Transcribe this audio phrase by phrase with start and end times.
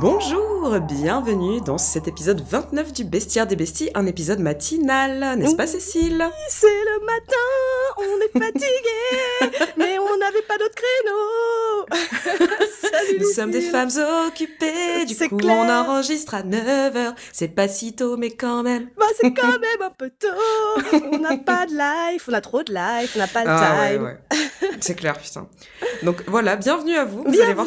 [0.00, 5.66] Bonjour, bienvenue dans cet épisode 29 du Bestiaire des Besties, un épisode matinal, n'est-ce pas
[5.66, 6.24] Cécile?
[6.48, 7.34] C'est le matin,
[7.96, 12.58] on est fatigué, mais on n'avait pas d'autre créneau.
[13.18, 13.90] Nous sommes des femmes
[14.28, 15.56] occupées, du coup clair.
[15.56, 18.88] on enregistre à 9h, c'est pas si tôt mais quand même.
[18.96, 20.98] Bah, c'est quand même un peu tôt.
[21.12, 23.80] On n'a pas de life, on a trop de life, on n'a pas le Ah
[23.80, 24.02] ouais, time.
[24.04, 24.18] ouais.
[24.80, 25.48] C'est clair, putain.
[26.02, 27.18] Donc voilà, bienvenue à vous.
[27.18, 27.66] Vous Bienvenue allez voir,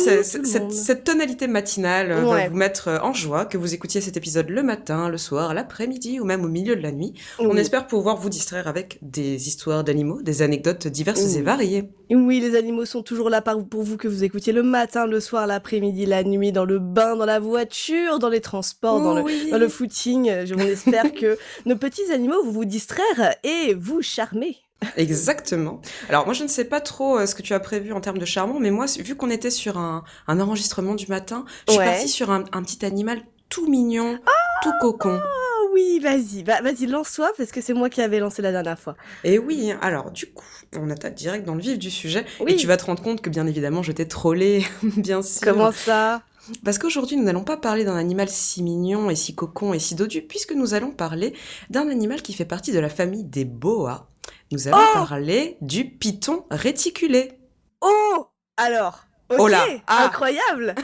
[0.71, 2.49] cette, tonalité matinale euh, va Ouais.
[2.49, 6.19] vous mettre euh, en joie, que vous écoutiez cet épisode le matin, le soir, l'après-midi
[6.19, 7.13] ou même au milieu de la nuit.
[7.39, 11.89] On espère pouvoir vous distraire avec des histoires d'animaux, des anecdotes diverses et variées.
[12.11, 15.47] Oui, les animaux sont toujours là pour vous que vous écoutiez le matin, le soir,
[15.47, 19.57] l'après-midi, la nuit, dans le bain, dans la voiture, dans les transports, dans le dans
[19.57, 20.45] le footing.
[20.45, 24.57] Je- On espère que nos petits animaux vont vous distraire et vous charmer.
[24.97, 25.79] Exactement.
[26.09, 28.17] Alors moi je ne sais pas trop euh, ce que tu as prévu en termes
[28.17, 31.79] de charmant, mais moi vu qu'on était sur un, un enregistrement du matin, je suis
[31.79, 31.85] Ouais.
[31.85, 34.17] partie sur un, un petit animal tout mignon,
[34.63, 35.19] tout cocon.
[35.21, 38.79] Oh oui, vas-y, va- vas-y, lance-toi parce que c'est moi qui avais lancé la dernière
[38.79, 38.95] fois.
[39.23, 42.53] Et oui, alors du coup, on attaque direct dans le vif du sujet Oui.
[42.53, 45.41] et tu vas te rendre compte que bien évidemment je t'ai trollé, bien sûr.
[45.43, 46.21] Comment ça?
[46.65, 49.95] Parce qu'aujourd'hui nous n'allons pas parler d'un animal si mignon et si cocon et si
[49.95, 51.33] dodu, puisque nous allons parler
[51.69, 54.07] d'un animal qui fait partie de la famille des boas.
[54.51, 57.33] Nous allons Oh parler du python réticulé.
[57.81, 59.05] Oh Alors
[59.37, 60.05] Oh là, ah.
[60.07, 60.75] incroyable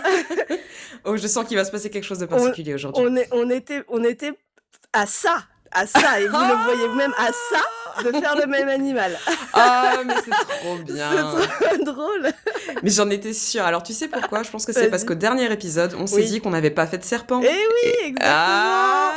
[1.05, 3.03] Oh, je sens qu'il va se passer quelque chose de particulier aujourd'hui.
[3.31, 4.31] on, était, on était
[4.98, 5.38] à ça,
[5.72, 9.17] à ça, et vous le voyez vous-même à ça de faire le même animal.
[9.53, 11.09] Ah, mais c'est trop bien.
[11.59, 12.31] C'est trop drôle.
[12.84, 13.64] Mais j'en étais sûre.
[13.64, 14.44] Alors, tu sais pourquoi?
[14.44, 16.25] Je pense que c'est parce qu'au dernier épisode, on s'est Oui.
[16.28, 17.42] dit qu'on n'avait pas fait de serpent.
[17.44, 19.12] Eh oui, exactement Ah,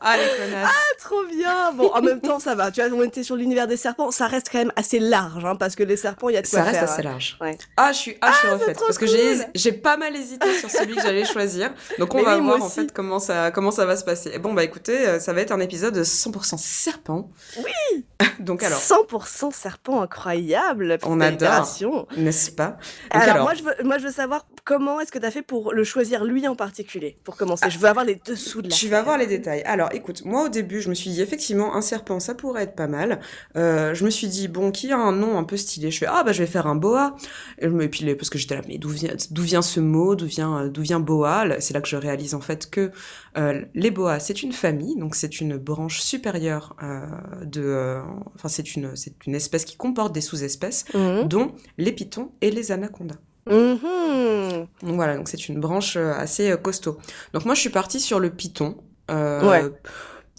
[0.00, 0.70] ah les connasses.
[0.98, 2.70] Trop bien Bon, en même temps, ça va.
[2.70, 4.10] Tu vois, on était sur l'univers des serpents.
[4.10, 6.46] Ça reste quand même assez large, hein, parce que les serpents, il y a de
[6.48, 6.90] quoi Ça reste faire.
[6.90, 7.36] assez large.
[7.40, 7.58] Ouais.
[7.76, 8.76] Ah, je suis, ah, je suis refaite.
[8.76, 11.72] trop Parce que j'ai, pas mal hésité sur celui que j'allais choisir.
[11.98, 14.30] Donc, on Mais va oui, voir en fait comment ça, comment ça va se passer.
[14.32, 17.30] Et bon, bah écoutez, euh, ça va être un épisode 100% serpent.
[17.58, 18.04] Oui
[18.38, 20.98] Donc, alors, 100% serpent incroyable.
[21.04, 21.76] On adore.
[22.16, 22.76] N'est-ce pas?
[23.12, 25.42] Donc, Alors, moi, je veux, moi, je veux savoir comment est-ce que tu as fait
[25.42, 27.68] pour le choisir lui en particulier, pour commencer?
[27.70, 29.62] Je veux avoir les dessous de la Tu vas voir les détails.
[29.62, 32.74] Alors, écoute, moi au début, je me suis dit effectivement un serpent, ça pourrait être
[32.74, 33.20] pas mal.
[33.56, 35.90] Euh, je me suis dit bon, qui a un nom un peu stylé?
[35.90, 37.14] Je fais ah bah je vais faire un boa.
[37.58, 40.14] Et, je me- puis parce que j'étais là, mais d'où vient d'où vient ce mot?
[40.16, 41.44] D'où vient euh, d'où vient boa?
[41.60, 42.90] C'est là que je réalise en fait que
[43.36, 47.06] euh, les boas c'est une famille, donc c'est une branche supérieure euh,
[47.44, 47.98] de,
[48.34, 51.28] enfin c'est une c'est une espèce qui comporte des sous-espèces, Mhm.
[51.28, 53.16] dont les pitons et les anacondas.
[53.46, 54.66] Mhm.
[54.82, 56.98] Donc voilà, donc c'est une branche euh, assez euh, costaud.
[57.32, 58.76] Donc moi je suis partie sur le python.
[59.10, 59.70] euh, Ouais.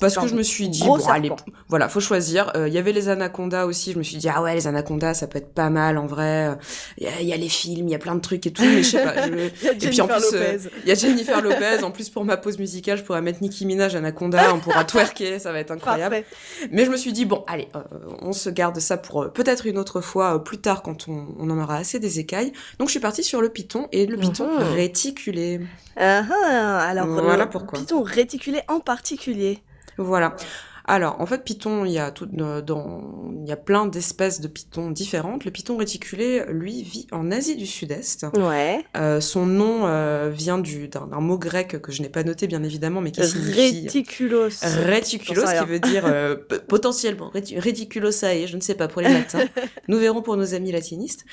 [0.01, 1.31] Parce que je me suis dit, bon, allez,
[1.69, 2.51] voilà, faut choisir.
[2.57, 3.93] Euh, Il y avait les anacondas aussi.
[3.93, 6.49] Je me suis dit, ah ouais, les anacondas, ça peut être pas mal en vrai.
[6.97, 8.51] Il y, a- il y a les films, il y a plein de trucs et
[8.51, 9.25] tout, mais je sais pas.
[9.27, 9.33] je-
[9.85, 11.81] Et puis en plus, euh, il y a Jennifer Lopez.
[11.83, 14.53] En plus, pour ma pause musicale, je pourrais mettre Nicki Minaj, Anaconda.
[14.53, 16.15] On pourra twerker, ça va être incroyable.
[16.23, 16.69] Parfait.
[16.71, 17.79] Mais je me suis dit, bon, allez, euh,
[18.21, 21.25] on se garde ça pour euh, peut-être une autre fois, euh, plus tard, quand on,
[21.39, 22.51] on en aura assez des écailles.
[22.79, 24.73] Donc, je suis partie sur le python et le python Mhm.
[24.73, 25.61] réticulé.
[25.95, 27.79] Ah, ah, alors, Voilà le pourquoi.
[27.79, 29.59] Python réticulé en particulier.
[29.97, 30.35] Voilà.
[30.87, 33.01] Alors, en fait, python, il y a tout, euh, dans,
[33.41, 35.43] il y a plein d'espèces de pythons différentes.
[35.43, 38.27] Le python réticulé, lui, vit en Asie du Sud-Est.
[38.37, 38.85] Ouais.
[38.95, 42.45] Euh, son nom euh, vient du, d'un, d'un mot grec que je n'ai pas noté,
[42.45, 44.49] bien évidemment, mais qui signifie Réticulos.
[44.61, 46.03] Réticulos, qui veut dire
[46.47, 49.39] p- potentiellement ridiculosae, je ne sais pas pour les latins.
[49.87, 51.25] Nous verrons pour nos amis latinistes.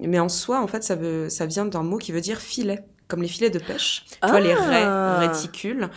[0.00, 2.80] Mais en soi, en fait, ça, veut, ça vient d'un mot qui veut dire filet,
[3.06, 4.04] comme les filets de pêche.
[4.22, 5.18] Tu vois, les raies, Ah.
[5.20, 5.88] réticules.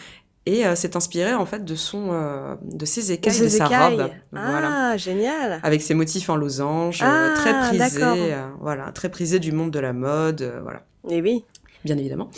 [0.48, 3.68] Et euh, c'est inspiré en fait de son, euh, de ses écailles, de, Ses sa
[3.68, 3.96] écailles.
[4.02, 5.60] robe, voilà, Ah, génial.
[5.62, 9.80] avec ses motifs en losange, euh, Ah, très prisé, voilà, très prisé du monde de
[9.80, 11.44] la mode, voilà Et oui.
[11.86, 12.32] bien évidemment.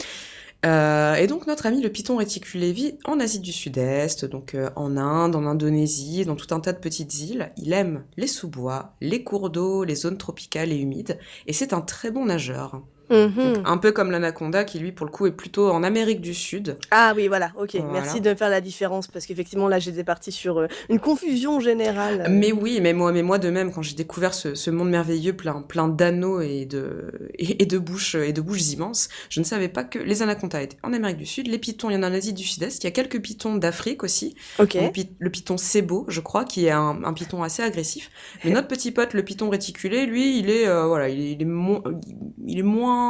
[0.65, 5.35] Et donc notre ami le python réticulé vit en Asie du Sud-Est, donc en Inde,
[5.35, 7.51] en Indonésie, dans tout un tas de petites îles.
[7.57, 11.81] Il aime les sous-bois, les cours d'eau, les zones tropicales et humides, et c'est un
[11.81, 12.81] très bon nageur.
[13.13, 13.63] Mhm.
[13.65, 16.77] Un peu comme l'anaconda qui lui pour le coup est plutôt en Amérique du Sud.
[16.91, 17.75] Ah oui, voilà, ok.
[17.75, 17.91] Voilà.
[17.91, 22.25] Merci de faire la différence parce qu'effectivement, là, j'étais partie sur euh, une confusion générale.
[22.29, 25.33] Mais oui, mais moi, mais moi de même, quand j'ai découvert ce, ce monde merveilleux
[25.33, 29.45] plein, plein d'anneaux et de, et, et de bouches et de bouches immenses, je ne
[29.45, 32.03] savais pas que les anacondas étaient en Amérique du Sud, les pitons, il y en
[32.03, 34.73] a en Asie du Sud-Est, il y a quelques pitons d'Afrique aussi, Ok.
[34.75, 38.09] le, pi- le python Sebo, je crois, qui est un, un python assez agressif.
[38.43, 41.41] Mais notre petit pote, le python réticulé, lui, il est, euh, voilà, il est, il
[41.41, 41.83] est, mo-
[42.45, 43.02] il est moins,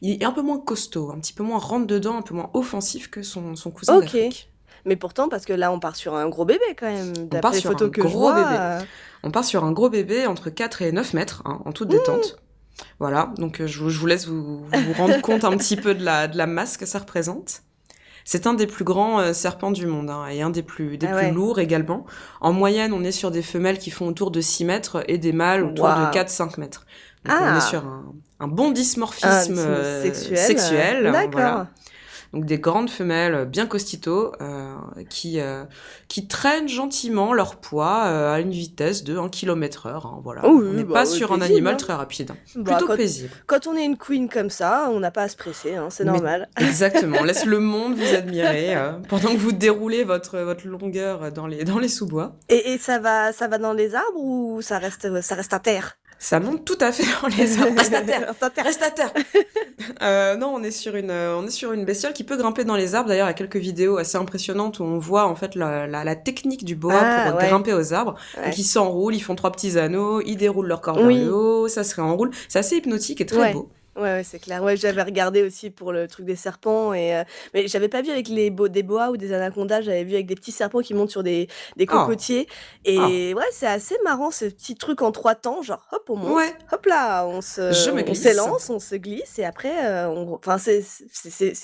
[0.00, 2.50] il est un peu moins costaud, un petit peu moins rentre dedans, un peu moins
[2.54, 4.04] offensif que son, son cousin Ok.
[4.04, 4.50] d'Afrique.
[4.84, 7.12] Mais pourtant, parce que là, on part sur un gros bébé quand même.
[7.12, 8.34] part D'après les sur photos un que gros vois.
[8.34, 8.56] bébé.
[8.58, 8.80] euh,
[9.22, 12.38] On part sur un gros bébé entre 4 et 9 mètres, hein, en toute détente.
[13.00, 16.38] Voilà, donc je, vous laisse vous, vous rendre compte un petit peu de la, de
[16.38, 17.62] la masse que ça représente.
[18.24, 21.16] C'est un des plus grands serpents du monde hein, et un des plus, des ah
[21.16, 22.04] plus lourds également.
[22.40, 25.32] En moyenne, on est sur des femelles qui font autour de 6 mètres et des
[25.32, 26.86] mâles autour de 4-5 mètres.
[27.24, 27.60] Donc on est ah.
[27.60, 28.04] sur un,
[28.40, 29.56] un bon dysmorphisme
[30.02, 30.38] sexuel.
[30.38, 31.66] sexuel D'accord
[32.32, 34.74] donc des grandes femelles bien costito euh,
[35.08, 35.64] qui euh,
[36.08, 40.06] qui traînent gentiment leur poids euh, à une vitesse de 1 km heure.
[40.06, 41.76] Hein, voilà, on n'est bah pas sur un animal hein.
[41.76, 43.30] très rapide, bah, plutôt paisible.
[43.46, 46.04] Quand on est une queen comme ça, on n'a pas à se presser, hein, c'est
[46.04, 46.48] normal.
[46.58, 48.76] exactement, on laisse le monde vous admirer
[49.08, 52.36] pendant que vous déroulez votre votre longueur dans les dans les sous-bois.
[52.48, 55.60] Et, et ça va ça va dans les arbres ou ça reste ça reste à
[55.60, 55.96] terre?
[56.18, 57.78] Ça monte tout à fait en les arbres.
[57.78, 58.34] Reste à terre,
[58.64, 59.12] reste à terre.
[60.02, 62.76] euh, non, on est sur une, on est sur une bestiole qui peut grimper dans
[62.76, 63.08] les arbres.
[63.08, 66.04] D'ailleurs, il y a quelques vidéos assez impressionnantes où on voit en fait la, la,
[66.04, 68.16] la technique du boa ah, pour grimper aux arbres.
[68.44, 71.68] Donc ils s'enroulent, ils font trois petits anneaux, ils déroulent leur corps vers le haut,
[71.68, 72.30] ça se réenroule.
[72.48, 73.68] C'est assez hypnotique et très beau.
[73.98, 74.62] Ouais, c'est clair.
[74.62, 78.10] Ouais, j'avais regardé aussi pour le truc des serpents et euh, mais j'avais pas vu
[78.10, 81.10] avec les des boas ou des anacondas, j'avais vu avec des petits serpents qui montent
[81.10, 81.92] sur des, des oh.
[81.92, 82.46] cocotiers
[82.84, 83.38] et oh.
[83.38, 86.42] ouais, c'est assez marrant ce petit truc en trois temps, genre hop on monte,
[86.72, 87.60] hop là, on se
[88.08, 90.84] on s'élance, on se glisse et après euh, on enfin c'est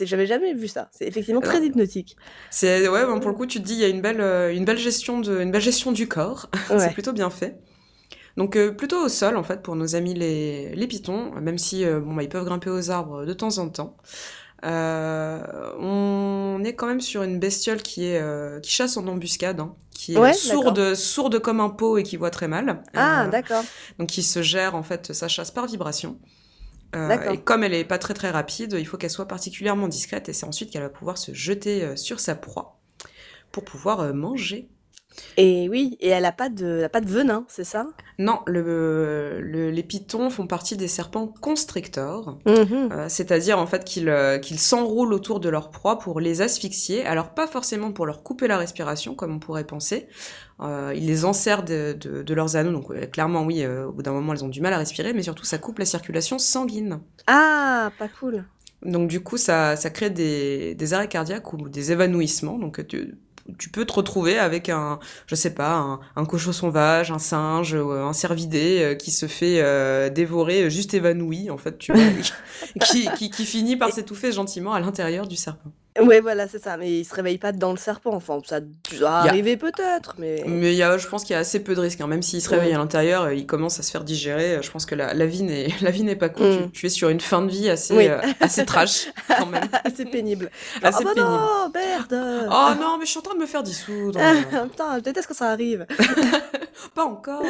[0.01, 0.89] j'avais jamais vu ça.
[0.91, 2.17] C'est effectivement très hypnotique.
[2.51, 4.65] C'est ouais, pour le coup tu te dis il y a une belle euh, une
[4.65, 6.49] belle gestion de une belle gestion du corps.
[6.79, 7.57] c'est plutôt bien fait.
[8.37, 11.85] Donc euh, plutôt au sol en fait pour nos amis les, les pitons, même si
[11.85, 13.97] euh, bon bah, ils peuvent grimper aux arbres de temps en temps.
[14.65, 19.75] Euh, on est quand même sur une bestiole qui est qui chasse en embuscade, hein,
[19.91, 22.83] qui est sourde, sourde comme un pot et qui voit très mal.
[22.95, 23.63] Ah d'accord.
[23.99, 26.19] Donc qui se gère en fait sa chasse par vibration.
[26.95, 30.33] et comme elle est pas très très rapide, il faut qu'elle soit particulièrement discrète et
[30.33, 32.81] c'est ensuite qu'elle va pouvoir se jeter sur sa proie
[33.53, 34.71] pour pouvoir manger
[35.37, 37.87] et oui, et elle a pas de, pas de venin, c'est ça?
[38.19, 42.91] Non, le, les pitons font partie des serpents constrictors, mhm.
[42.93, 47.05] euh, c'est-à-dire en fait qu'ils euh, qu'ils s'enroulent autour de leur proie pour les asphyxier.
[47.05, 50.07] Alors pas forcément pour leur couper la respiration comme on pourrait penser.
[50.61, 54.33] Euh, ils les enserrent de, de, leurs anneaux, donc clairement oui, au bout d'un moment
[54.33, 57.01] elles ont du mal à respirer, mais surtout ça coupe la circulation sanguine.
[57.27, 58.45] Ah, pas cool.
[58.85, 62.59] Donc du coup, ça, ça crée des, des arrêts cardiaques ou des évanouissements.
[62.59, 63.15] Donc tu,
[63.59, 67.75] tu peux te retrouver avec un, je sais pas, un, un cochon sauvage, un singe,
[67.75, 72.03] un cervidé euh, qui se fait euh, dévorer, juste évanoui, en fait, tu vois,
[72.87, 75.73] qui, qui, qui finit par s'étouffer gentiment à l'intérieur du serpent.
[76.01, 76.77] Ouais, voilà, c'est ça.
[76.77, 78.13] Mais il se réveille pas dans le serpent.
[78.15, 78.61] Enfin, ça
[78.99, 80.43] doit arriver peut-être, mais.
[80.47, 82.01] Mais il y a, je pense qu'il y a assez peu de risques.
[82.01, 82.09] Hein.
[82.09, 84.59] Même s'il se réveille à l'intérieur, euh, il commence à se faire digérer.
[84.61, 86.51] Je pense que la, la vie n'est, la vie n'est pas cool.
[86.51, 86.71] Tu, mm.
[86.73, 89.69] tu, es sur une fin de vie assez, euh, assez trash, quand même.
[89.85, 90.51] assez pénible.
[90.83, 91.31] Assez oh, pénible.
[91.31, 92.49] non, merde.
[92.51, 94.21] Oh non, mais je suis en train de me faire dissoudre.
[94.71, 95.87] Putain, je déteste quand ça arrive.
[96.95, 97.45] pas encore.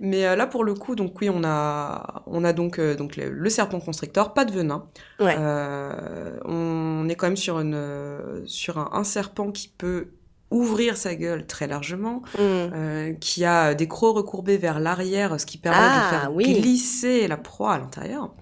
[0.00, 3.16] Mais euh, là, pour le coup, donc oui, on a, on a donc, euh, donc
[3.16, 4.84] le, serpent constrictor, pas de venin.
[5.20, 10.08] Euh, on est quand même sur, une, sur un, serpent qui peut
[10.50, 13.18] ouvrir sa gueule très largement, mm.
[13.20, 17.36] qui a des crocs recourbés vers l'arrière, ce qui permet de ah, faire glisser la
[17.36, 18.32] proie à l'intérieur.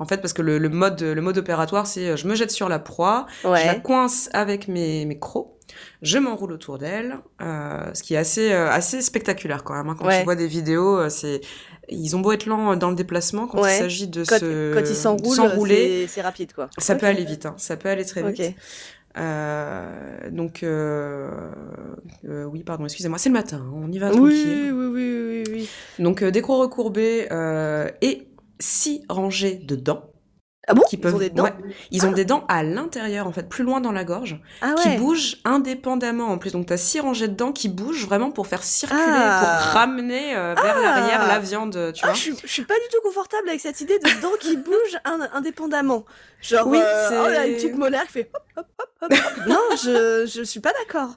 [0.00, 2.78] En fait, parce que le, mode, le mode opératoire, c'est je me jette sur la
[2.78, 5.57] proie, je la coince avec mes, mes crocs,
[6.02, 9.88] je m'enroule autour d'elle, euh, ce qui est assez, euh, assez spectaculaire quand même.
[9.88, 9.96] Hein.
[9.98, 11.40] Quand tu vois des vidéos, euh, c'est
[11.88, 14.94] ils ont beau être lents dans le déplacement quand il s'agit de se quand ils
[14.94, 16.68] s'enroulent, c'est rapide quoi.
[16.78, 17.54] Ça peut aller vite, hein.
[17.56, 18.54] ça peut aller très vite.
[20.30, 20.64] donc
[22.24, 23.72] oui, pardon, excusez-moi, c'est le matin, hein.
[23.74, 24.70] on y va tranquille.
[24.70, 25.68] Oui, oui, oui, oui, oui.
[25.98, 27.26] Donc des crocs recourbés
[28.02, 28.28] et
[28.60, 30.04] six rangées de dents.
[30.68, 31.48] Ah bon Ils ont des dents
[31.90, 32.14] Ils ont ah.
[32.14, 36.28] des dents à l'intérieur, en fait, plus loin dans la gorge, ah qui bougent indépendamment
[36.28, 36.52] en plus.
[36.52, 40.36] Donc, tu as six rangées de dents qui bougent vraiment pour faire circuler, pour ramener
[40.36, 42.14] euh, vers l'arrière la viande, tu vois.
[42.14, 44.98] Je, je, suis pas du tout confortable avec cette idée de dents qui bougent
[45.32, 46.04] indépendamment.
[46.40, 49.18] Genre, oui, euh, oh, a une petite molaire qui fait hop, hop, hop, hop.
[49.48, 51.16] non, je, je suis pas d'accord.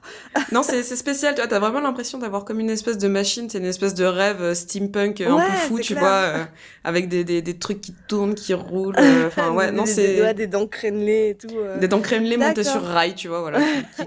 [0.50, 1.34] non, c'est spécial.
[1.36, 4.42] Tu as vraiment l'impression d'avoir comme une espèce de machine, c'est une espèce de rêve
[4.42, 6.48] euh, steampunk un peu fou, tu vois,
[6.82, 8.96] avec des, des, des, trucs qui tournent, qui roulent.
[9.42, 10.16] Enfin, ouais, non, c'est.
[10.16, 11.54] Des, des dents crémelées et tout.
[11.80, 13.60] Des dents crémelées montées sur rail, tu vois, voilà,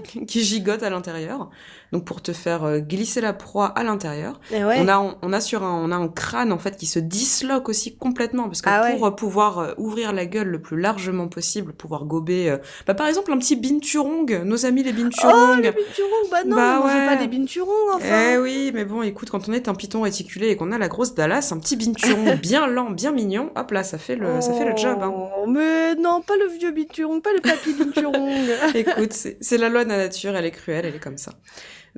[0.04, 1.50] qui, qui, gigotent à l'intérieur
[1.92, 4.40] donc pour te faire euh, glisser la proie à l'intérieur.
[4.52, 7.68] On a on a sur un on a un crâne en fait qui se disloque
[7.68, 11.72] aussi complètement parce que ah pour pouvoir euh, ouvrir la gueule le plus largement possible,
[11.72, 15.58] pouvoir gober euh, bah, par exemple un petit binturong, nos amis les binturong.
[15.58, 17.06] Oh les binturong, bah non, bah, ouais.
[17.06, 18.32] pas des binturong enfin.
[18.32, 20.88] Eh oui, mais bon, écoute, quand on est un python réticulé et qu'on a la
[20.88, 24.52] grosse Dallas, un petit binturong bien lent, bien mignon, hop là, ça fait le ça
[24.52, 25.12] fait le job hein.
[25.14, 28.48] Oh, mais non, pas le vieux binturong, pas le papy binturong.
[28.74, 31.32] écoute, c'est la loi de la nature, elle est cruelle, elle est comme ça.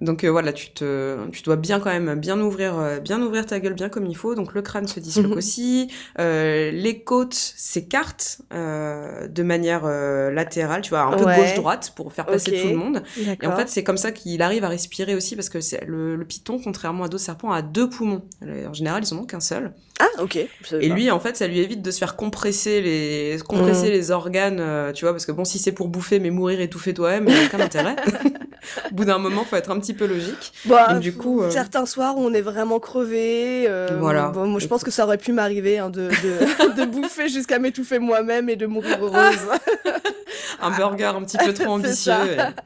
[0.01, 3.47] Donc euh, voilà, tu te, tu dois bien quand même bien ouvrir, euh, bien ouvrir
[3.47, 4.35] ta gueule bien comme il faut.
[4.37, 5.39] Donc le crâne se disloque Mhm.
[5.39, 5.91] aussi.
[6.21, 11.37] Euh, les côtes s'écartent euh, de manière euh, latérale, tu vois, un peu Ouais.
[11.37, 13.03] gauche-droite pour faire passer tout le monde.
[13.43, 16.15] Et en fait, c'est comme ça qu'il arrive à respirer aussi parce que c'est le,
[16.17, 18.23] le python, contrairement à d'autres serpents, a deux poumons.
[18.43, 19.73] En général, ils en ont qu'un seul.
[20.01, 20.37] ah, ok.
[20.81, 23.93] Et lui, en fait, ça lui évite de se faire compresser les, compresser Mm.
[23.93, 27.25] les organes, tu vois, parce que bon, si c'est pour bouffer, mais mourir étouffé toi-même,
[27.27, 27.97] il n'y a aucun intérêt.
[28.91, 30.53] Au bout d'un moment, faut être un petit peu logique.
[30.67, 33.65] Bah, du coup, euh, certains soirs on est vraiment crevé.
[33.69, 34.29] euh, Voilà.
[34.29, 37.59] bon, moi, je pense que ça aurait pu m'arriver hein, de, de, de bouffer jusqu'à
[37.59, 39.39] m'étouffer moi-même et de mourir heureuse.
[40.61, 42.13] Un burger un petit peu trop ambitieux.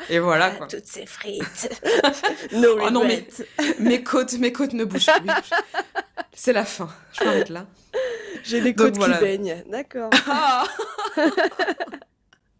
[0.09, 0.67] Et, et voilà, quoi.
[0.67, 1.69] Toutes ces frites.
[2.53, 3.27] no Oh non, mais-.
[3.79, 5.31] Mes côtes, mes côtes ne bougent plus.
[6.35, 6.89] C'est la fin.
[7.19, 7.67] Je m'arrête là.
[8.45, 9.17] J'ai Donc côtes voilà.
[9.19, 9.63] qui baignent.
[9.71, 10.11] D'accord.
[10.29, 10.65] Ah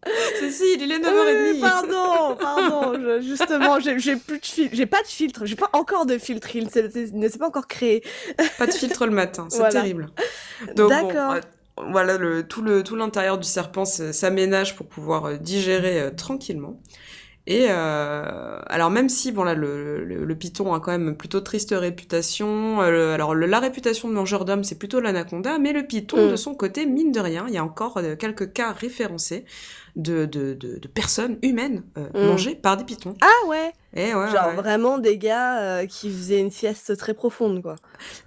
[0.39, 1.59] Cécile, il est Oui, 9h30.
[1.61, 2.93] pardon, pardon.
[2.95, 4.75] je- justement, j'ai plus de filtre.
[4.75, 5.45] J'ai pas de filtre.
[5.45, 6.55] J'ai pas encore de filtre.
[6.55, 6.67] Il
[7.13, 8.03] ne s'est pas encore créé.
[8.57, 9.71] Pas de filtre le matin, c'est Voilà.
[9.73, 10.07] terrible.
[10.75, 11.33] Bon, D'accord.
[11.33, 11.39] euh,
[11.89, 16.79] voilà, le, tout le tout l'intérieur du serpent s'aménage pour pouvoir euh, digérer euh, tranquillement.
[17.45, 21.41] Et euh, alors même si bon là le, le, le python a quand même plutôt
[21.41, 25.83] triste réputation, euh, alors le- la réputation de mangeur d'hommes c'est plutôt l'anaconda, mais le
[25.85, 26.31] python Mm.
[26.31, 29.43] de son côté mine de rien, il y a encore quelques cas référencés
[29.95, 32.27] de de, de, de personnes humaines euh, Mm.
[32.27, 33.13] mangées par des pythons.
[33.21, 33.71] Ah ouais.
[33.95, 34.55] Et ouais, Genre ouais.
[34.55, 37.75] vraiment des gars euh, qui faisaient une sieste très profonde, quoi.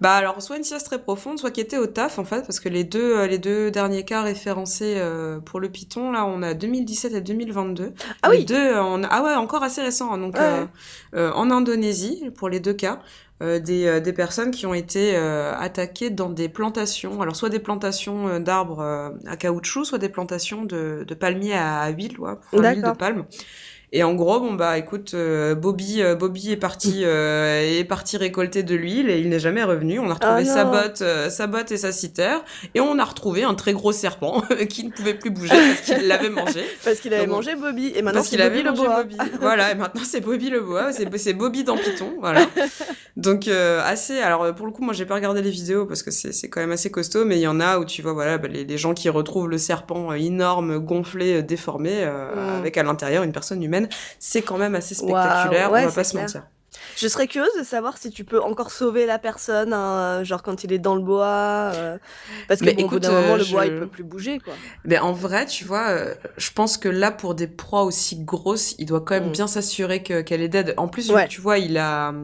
[0.01, 2.61] Bah alors soit une sieste très profonde, soit qui était au taf en fait, parce
[2.61, 5.03] que les deux euh, les deux derniers cas référencés
[5.45, 7.93] pour le Python là, on a 2017 et 2022.
[8.23, 8.45] Ah Les oui.
[8.45, 11.29] deux ah ouais encore assez récent hein, donc Ouais.
[11.35, 13.01] en Indonésie pour les deux cas.
[13.43, 17.51] Euh, des, euh, des personnes qui ont été euh, attaquées dans des plantations, alors soit
[17.51, 21.91] des plantations euh, d'arbres euh, à caoutchouc, soit des plantations de, de palmiers à, à
[21.91, 23.27] huile, ouais, pour faire l'huile de palme.
[23.93, 28.17] Et en gros, bon bah écoute, euh, Bobby, euh, Bobby est parti, euh, est parti
[28.17, 29.99] récolter de l'huile et il n'est jamais revenu.
[29.99, 33.05] On a retrouvé Oh sa botte, euh, sa botte et sa citère, et on a
[33.05, 36.65] retrouvé un très gros serpent qui ne pouvait plus bouger parce qu'il l'avait mangé.
[36.85, 38.73] Parce qu'il avait Donc, mangé Bobby et maintenant c'est Bobby le.
[38.73, 39.17] Bobby.
[39.41, 42.47] Voilà, et maintenant c'est Bobby le bois, c'est Bobby dans Python, voilà.
[43.17, 44.19] Donc euh, assez.
[44.21, 46.61] Alors pour le coup, moi j'ai pas regardé les vidéos parce que c'est c'est quand
[46.61, 48.79] même assez costaud, mais il y en a où tu vois voilà bah, les, les
[48.79, 52.59] gens qui retrouvent le serpent énorme, gonflé, déformé, euh, Mm.
[52.61, 53.86] avec à l'intérieur une personne humaine,
[54.19, 55.71] c'est quand même assez spectaculaire.
[55.73, 56.43] ouais, on va pas se mentir.
[56.97, 60.63] Je serais curieuse de savoir si tu peux encore sauver la personne, hein, genre quand
[60.65, 61.71] il est dans le bois.
[61.75, 61.99] euh,
[62.49, 64.39] Parce que bon, au bout écoute, d'un moment, euh, le bois, il peut plus bouger,
[64.39, 64.55] quoi.
[64.85, 68.75] Mais en vrai, tu vois, euh, je pense que là, pour des proies aussi grosses,
[68.79, 69.33] il doit quand même Mm.
[69.33, 70.75] bien s'assurer que qu'elle est dead.
[70.77, 71.29] En plus, Ouais.
[71.29, 72.15] tu vois, il a,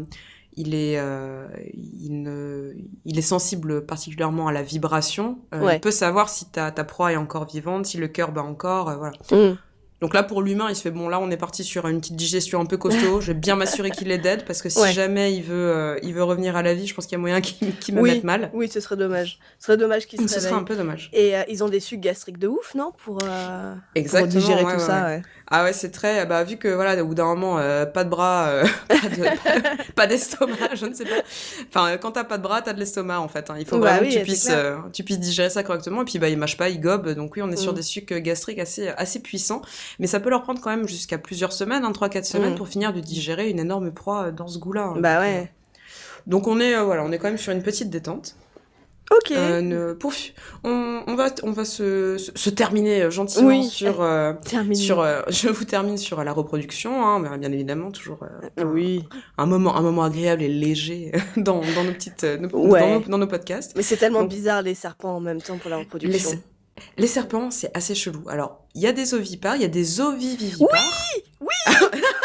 [0.55, 2.73] il est, euh, il, ne-
[3.05, 5.39] il est sensible particulièrement à la vibration.
[5.55, 5.77] Euh, Ouais.
[5.77, 8.89] Il peut savoir si ta, ta proie est encore vivante, si le cœur bat encore,
[8.91, 9.17] euh, voilà.
[9.31, 9.57] Mm.
[10.03, 11.09] Donc là, pour l'humain, il se fait bon.
[11.09, 13.21] Là, on est parti sur une petite digestion un peu costaud.
[13.23, 14.93] je vais bien m'assurer qu'il est dead parce que si Ouais.
[14.93, 17.21] jamais il veut, euh, il veut revenir à la vie, je pense qu'il y a
[17.21, 18.11] moyen qu'il qu'il me Oui.
[18.11, 18.51] mette mal.
[18.53, 19.39] Oui, ce serait dommage.
[19.59, 20.61] Ce serait dommage qu'il Ce se serait réveille.
[20.61, 21.09] un peu dommage.
[21.15, 22.93] Et euh, ils ont des sucs gastriques de ouf, non?
[23.05, 23.75] Pour, euh,
[24.11, 25.19] pour digérer ouais, tout ouais, ça.
[25.55, 26.27] Ah ouais, c'est très.
[26.27, 28.51] Bah, vu que voilà, au bout d'un moment, euh, pas de bras,
[28.89, 31.11] pas de- pas d'estomac, je ne sais pas.
[31.69, 33.51] Enfin, quand t'as pas de bras, t'as de l'estomac en fait.
[33.51, 33.55] hein.
[33.59, 34.85] Il faut Bah vraiment oui, que tu puisses, clair.
[34.93, 36.03] tu puisses digérer ça correctement.
[36.03, 37.11] Et puis bah, ils mâchent pas, ils gobent.
[37.11, 37.77] Donc oui, on est sur Mm.
[37.77, 39.63] des sucs gastriques assez, assez puissants.
[39.99, 42.57] Mais ça peut leur prendre quand même jusqu'à plusieurs semaines, hein, 3-4 semaines, Mm.
[42.57, 44.93] pour finir de digérer une énorme proie euh, dans ce goût-là.
[44.95, 45.01] hein.
[45.01, 45.39] Bah Donc, ouais.
[45.43, 45.47] euh,
[46.27, 48.37] Donc on est, euh, voilà, on est quand même sur une petite détente.
[49.11, 49.33] Ok.
[49.33, 50.13] Euh, ne- pour,
[50.65, 53.65] on, on va, on va se, se, se terminer gentiment Oui.
[53.65, 54.01] sur.
[54.01, 54.33] euh,
[54.73, 58.21] sur, euh, je vous termine sur la reproduction, hein, bien évidemment toujours
[58.57, 59.05] un- Oui.
[59.37, 62.81] un, moment, un moment agréable et léger dans, dans nos petites, nos- Ouais.
[62.81, 63.73] dans, nos, dans nos podcasts.
[63.77, 66.41] Mais c'est tellement Donc- bizarre les serpents en même temps pour la reproduction.
[66.99, 68.29] Les, serpents, c'est assez chelou.
[68.29, 71.09] Alors, il y a des ovipares, il y a des ovivivipares.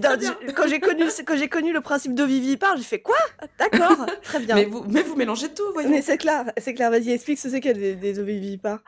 [0.00, 0.18] Dans-
[0.54, 3.16] quand j'ai connu quand j'ai connu le principe d'ovivipare, j'ai fait quoi?
[3.58, 4.54] D'accord, très bien.
[4.54, 6.00] mais Mais, vous, mais vous mélangez tout, voyons.
[6.02, 6.90] c'est clair, c'est clair.
[6.90, 8.80] Vas-y, explique ce que c'est que des, des ovivipares.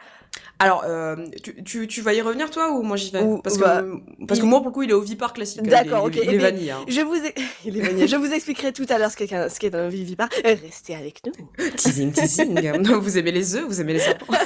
[0.59, 3.23] Alors, euh, tu, tu, tu vas y revenir toi ou moi j'y vais?
[3.23, 5.61] Ou- Parce bah, que parce que moi pour le coup il est ovipare classique.
[5.65, 6.25] hein, D'accord, il est- ok.
[6.27, 6.71] Il est Eh vanille.
[6.71, 6.85] hein.
[6.89, 7.15] Je vous,
[7.65, 8.09] Il est magnifique.
[8.09, 10.29] je vous expliquerai tout à l'heure ce qu'est un, ce qu'est un ovivipare.
[10.45, 11.33] Euh, Restez avec nous.
[11.77, 12.83] Teasing, teasing.
[13.01, 14.27] vous aimez les œufs, vous aimez les serpents.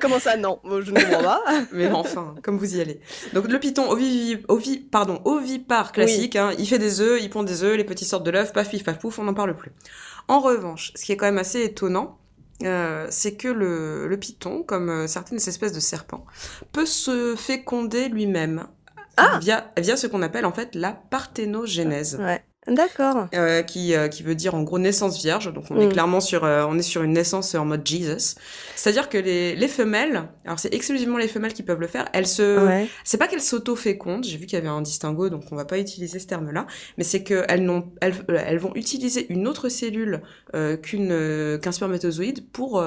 [0.00, 1.42] Comment ça Non, je ne comprends pas.
[1.72, 3.00] Mais enfin, comme vous y allez.
[3.32, 7.42] Donc le python ovivi, ovi, pardon, ovipare classique, hein, il fait des œufs, il pond
[7.42, 9.72] des œufs, les petits sortent de l'œuf, paf pif paf pouf, on n'en parle plus.
[10.28, 12.18] En revanche, ce qui est quand même assez étonnant,
[12.62, 16.26] euh, c'est que le, le python, comme euh, certaines espèces de serpents,
[16.72, 18.66] peut se féconder lui-même
[19.16, 22.16] Ah via, via ce qu'on appelle en fait la parthénogénèse.
[22.20, 22.44] Ouais.
[22.66, 23.28] D'accord.
[23.34, 25.52] Euh, qui, euh, qui veut dire en gros naissance vierge.
[25.52, 25.92] Donc on est mm.
[25.92, 28.34] clairement sur, euh, on est sur une naissance en mode Jesus.
[28.76, 32.26] C'est-à-dire que les, les femelles, alors c'est exclusivement les femelles qui peuvent le faire, elles
[32.26, 35.64] se, c'est pas qu'elles s'auto-fécondent, j'ai vu qu'il y avait un distinguo, donc on va
[35.64, 36.66] pas utiliser ce terme-là,
[36.98, 40.20] mais c'est qu'elles n'ont, elles, elles vont utiliser une autre cellule
[40.82, 42.84] qu'une, qu'un spermatozoïde pour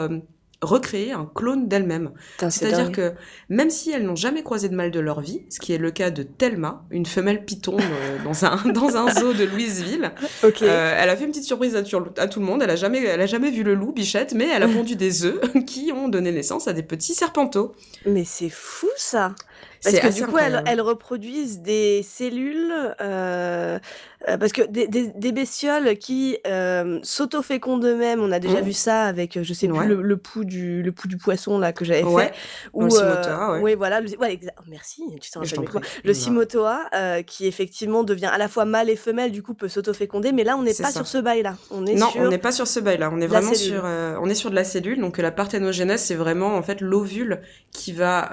[0.63, 2.11] recréer un clone d'elle-même.
[2.39, 3.13] C'est-à-dire que
[3.49, 5.91] même si elles n'ont jamais croisé de mâle de leur vie, ce qui est le
[5.91, 10.11] cas de Thelma, une femelle python euh, dans, un, dans un zoo de Louisville,
[10.43, 12.61] euh, elle a fait une petite surprise à, tout le monde.
[12.63, 15.25] Elle a, jamais, elle a jamais vu le loup, Bichette, mais elle a pondu des
[15.25, 17.73] œufs qui ont donné naissance à des petits serpenteaux.
[18.05, 19.35] Mais c'est fou ça
[19.83, 23.79] parce que du coup, elles, reproduisent des cellules, euh,
[24.27, 28.65] euh, parce que des, des, bestioles qui euh, s'autofécondent eux-mêmes, on a déjà mmh.
[28.65, 31.73] vu ça avec, je sais plus, le, le, pouls du, le pouls du poisson là
[31.73, 32.33] que j'avais fait.
[32.73, 34.01] Ou, le simotoa, Oui, voilà.
[34.01, 35.41] Le, ouais, oh, merci, tu t'en.
[36.03, 36.89] Le simotoa,
[37.25, 40.57] qui effectivement devient à la fois mâle et femelle, du coup peut s'autoféconder, mais là
[40.57, 41.55] on n'est pas sur ce bail-là.
[41.71, 43.09] On est non, on n'est pas sur ce bail-là.
[43.13, 44.99] On est vraiment sur, on est sur de la cellule.
[44.99, 48.31] Donc la parthénogenèse, c'est vraiment en fait l'ovule qui va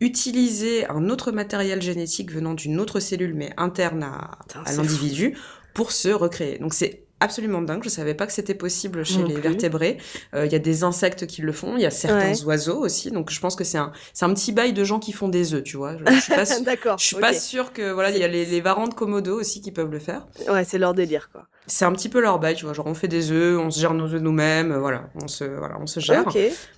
[0.00, 4.38] utiliser un autre matériel génétique venant d'une autre cellule, mais interne à,
[4.72, 5.36] l'individu,
[5.74, 6.58] pour se recréer.
[6.58, 7.84] Donc c'est absolument dingue.
[7.84, 9.98] Je savais pas que c'était possible chez les vertébrés.
[10.34, 11.76] Euh, il y a des insectes qui le font.
[11.76, 13.10] Il y a certains oiseaux aussi.
[13.10, 15.54] Donc je pense que c'est un, c'est un petit bail de gens qui font des
[15.54, 15.96] œufs, tu vois.
[15.96, 18.46] Je, je suis pas, D'accord, je suis pas sûre que voilà, il y a les,
[18.46, 20.26] les varans de Komodo aussi qui peuvent le faire.
[20.48, 21.46] Ouais, c'est leur délire quoi.
[21.66, 22.74] C'est un petit peu leur bail, tu vois.
[22.74, 25.76] Genre on fait des œufs, on se gère nos œufs nous-mêmes, voilà, on se voilà,
[25.80, 26.24] on se gère.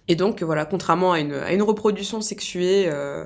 [0.09, 2.85] Et donc voilà, contrairement à une à une reproduction sexuée.
[2.89, 3.25] Euh,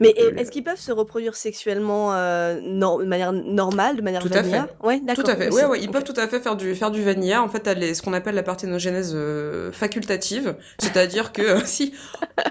[0.00, 4.68] mais est-ce qu'ils peuvent se reproduire sexuellement euh, de manière normale, de manière tout vanilla
[4.82, 5.24] Ouais, d'accord.
[5.24, 5.52] Tout à fait.
[5.52, 7.42] Ouais, ouais, ils peuvent tout à fait faire du faire du vanilla.
[7.42, 11.94] En fait, t'as les, ce qu'on appelle la parthénogenèse euh, facultative, c'est-à-dire que euh, si,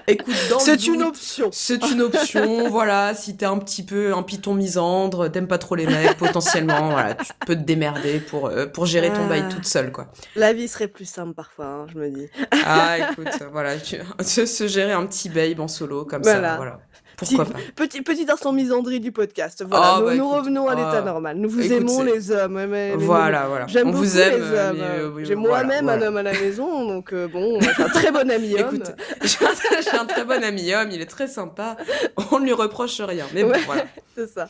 [0.06, 1.48] écoute, c'est une option.
[1.52, 2.68] C'est une option.
[2.70, 6.90] voilà, si t'es un petit peu un piton misandre, t'aimes pas trop les mecs, potentiellement,
[6.90, 9.52] voilà, tu peux te démerder pour pour gérer ton bail ah.
[9.52, 10.12] toute seule, quoi.
[10.36, 12.28] La vie serait plus simple parfois, hein, je me dis.
[12.64, 16.57] ah, écoute, voilà, tu, se, gérer un petit babe en solo comme ça.
[16.58, 16.80] Voilà.
[17.18, 19.64] Pourquoi petit, pas petit, petit instant misandrie du podcast.
[19.68, 21.02] Voilà, oh, nous, bah, revenons à l'état ah.
[21.02, 21.36] normal.
[21.36, 22.64] Nous vous aimons les hommes.
[22.66, 23.66] Mais, voilà, voilà.
[23.66, 25.24] J'aime beaucoup vous aime, les hommes.
[25.24, 28.54] j'ai moi-même un homme à la maison, donc euh, bon, j'ai un très bon ami
[28.54, 28.78] homme.
[29.22, 31.76] J'ai un très bon ami homme, il est très sympa.
[32.30, 33.26] On ne lui reproche rien.
[33.34, 33.84] Mais bon, voilà.
[34.14, 34.48] C'est ça.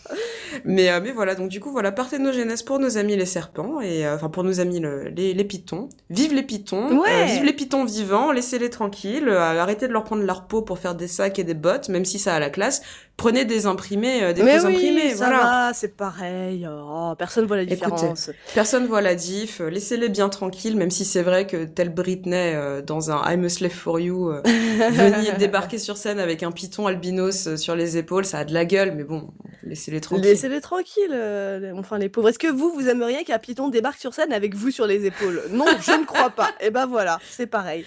[0.64, 4.06] Mais, euh, mais voilà, donc du coup, voilà, parthénogenèse pour nos amis les serpents, et
[4.06, 4.82] euh, enfin pour nos amis
[5.14, 5.90] les, les pitons.
[6.08, 7.02] Vive les pitons.
[7.26, 9.28] vive les pitons vivants, laissez-les tranquilles.
[9.28, 12.18] arrêtez de leur prendre leur peau pour faire des sacs et des bottes, même si
[12.18, 12.82] ça a la classe,
[13.16, 15.10] prenez des imprimés, euh, des Mais faux oui, imprimés.
[15.10, 15.70] Ça voilà.
[15.74, 16.68] c'est pareil.
[16.68, 18.30] Oh, personne voit la différence.
[18.54, 19.60] personne voit la diff.
[19.60, 23.48] Laissez-les bien tranquilles, même si c'est vrai que tel Britney euh, dans un I'm a
[23.48, 28.24] slave for you, euh, venir débarquer sur scène avec un python albinos sur les épaules,
[28.24, 29.30] ça a de la gueule, mais bon,
[29.62, 30.24] laissez-les tranquilles.
[30.24, 32.28] Laissez-les tranquilles, enfin les pauvres.
[32.28, 35.42] Est-ce que vous, vous aimeriez qu'un python débarque sur scène avec vous sur les épaules?
[35.52, 36.48] Non, je ne crois pas.
[36.60, 37.84] Et eh ben voilà, c'est pareil.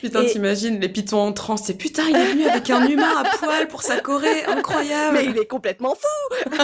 [0.00, 3.36] Putain, t'imagines les pitons en transe, c'est putain, il est venu avec un humain à
[3.36, 5.16] poil pour sa Corée, incroyable.
[5.16, 6.50] Mais il est complètement fou.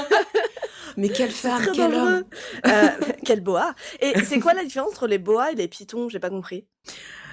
[0.96, 2.24] Mais quelle femme, quel homme.
[2.66, 2.88] Euh,
[3.24, 3.74] quel boa.
[4.00, 6.08] Et c'est quoi la différence entre les boas et les pitons?
[6.08, 6.66] J'ai pas compris.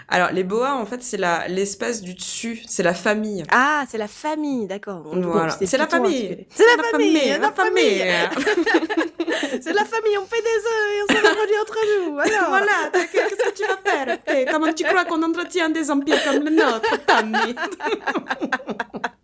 [0.10, 3.44] Alors, les boas, en fait, c'est la, l'espèce du dessus, c'est la famille.
[3.52, 5.04] Ah, c'est la famille, d'accord.
[5.06, 5.58] Voilà.
[5.60, 6.48] C'est, la famille.
[6.50, 7.20] C'est la, famille.
[7.20, 8.06] C'est la famille.
[9.62, 12.14] c'est la famille, on fait des œufs et on se reproduit entre nous.
[12.18, 12.46] Voilà.
[12.48, 13.06] voilà.
[13.12, 14.18] Qu'est-ce que tu vas faire?
[14.52, 17.56] Comment tu crois qu'on entretient des empires comme le nôtre, Tammy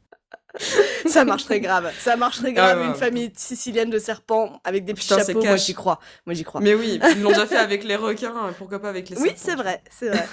[1.07, 1.91] ça marche très grave.
[1.99, 2.81] Ça marche très grave.
[2.81, 5.43] Une famille sicilienne de serpents avec des petits chapeaux.
[5.43, 5.99] Moi, j'y crois.
[6.25, 6.61] Moi, j'y crois.
[6.61, 8.33] Mais oui, ils l'ont déjà fait avec les requins.
[8.35, 9.81] Hein, pourquoi pas avec les serpents Oui, c'est vrai.
[9.89, 10.27] C'est vrai.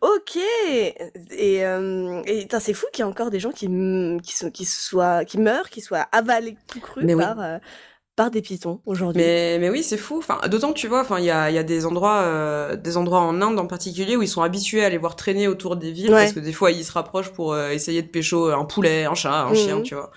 [0.00, 0.36] ok.
[0.36, 3.66] Et, euh, et c'est fou qu'il y ait encore des gens qui,
[4.22, 7.58] qui, sont, qui, soient, qui meurent, qui soient avalés tout cru par, euh,
[8.18, 9.22] par des pitons aujourd'hui.
[9.22, 10.18] Mais, mais oui, c'est fou.
[10.18, 12.96] Enfin, d'autant que tu vois, enfin, il y a, y a des endroits, euh, des
[12.96, 15.92] endroits en Inde en particulier où ils sont habitués à les voir traîner autour des
[15.92, 19.04] villes parce que des fois ils se rapprochent pour euh, essayer de pécho un poulet,
[19.04, 19.82] un chat, un chien, mhm.
[19.84, 20.10] tu vois.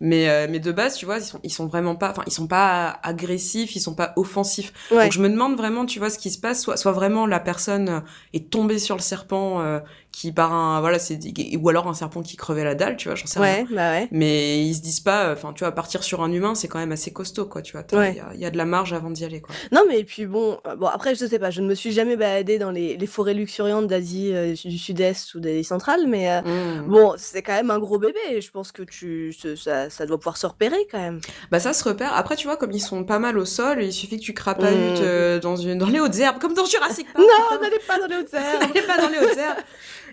[0.00, 2.32] Mais euh, mais de base, tu vois, ils sont ils sont vraiment pas, enfin, ils
[2.32, 4.72] sont pas agressifs, ils sont pas offensifs.
[4.92, 7.40] Donc je me demande vraiment, tu vois, ce qui se passe, soit soit vraiment la
[7.40, 9.80] personne est tombée sur le serpent
[10.18, 11.16] qui par un voilà c'est
[11.60, 14.08] ou alors un serpent qui crevait la dalle tu vois j'en sais ouais, Bah ouais.
[14.10, 16.90] mais ils se disent pas enfin tu vois partir sur un humain c'est quand même
[16.90, 17.84] assez costaud quoi tu vois
[18.34, 19.54] il y, a de la marge avant d'y aller quoi.
[19.70, 22.16] Non mais puis bon euh, bon après je sais pas je ne me suis jamais
[22.16, 26.40] baladée dans les, les forêts luxuriantes d'Asie euh, du Sud-Est ou d'Asie centrale mais euh,
[26.80, 26.88] mmh.
[26.88, 30.36] bon c'est quand même un gros bébé je pense que tu ça, ça, doit pouvoir
[30.36, 31.20] se repérer quand même.
[31.52, 32.12] Bah ça se repère.
[32.14, 35.00] Après tu vois comme ils sont pas mal au sol il suffit que tu crapahutes
[35.00, 35.38] mmh.
[35.38, 37.24] dans une dans les hautes herbes comme dans Jurassic Park.
[37.24, 38.62] Non n'allez pas dans les hautes herbes.
[38.68, 39.62] N'allez pas dans les hautes herbes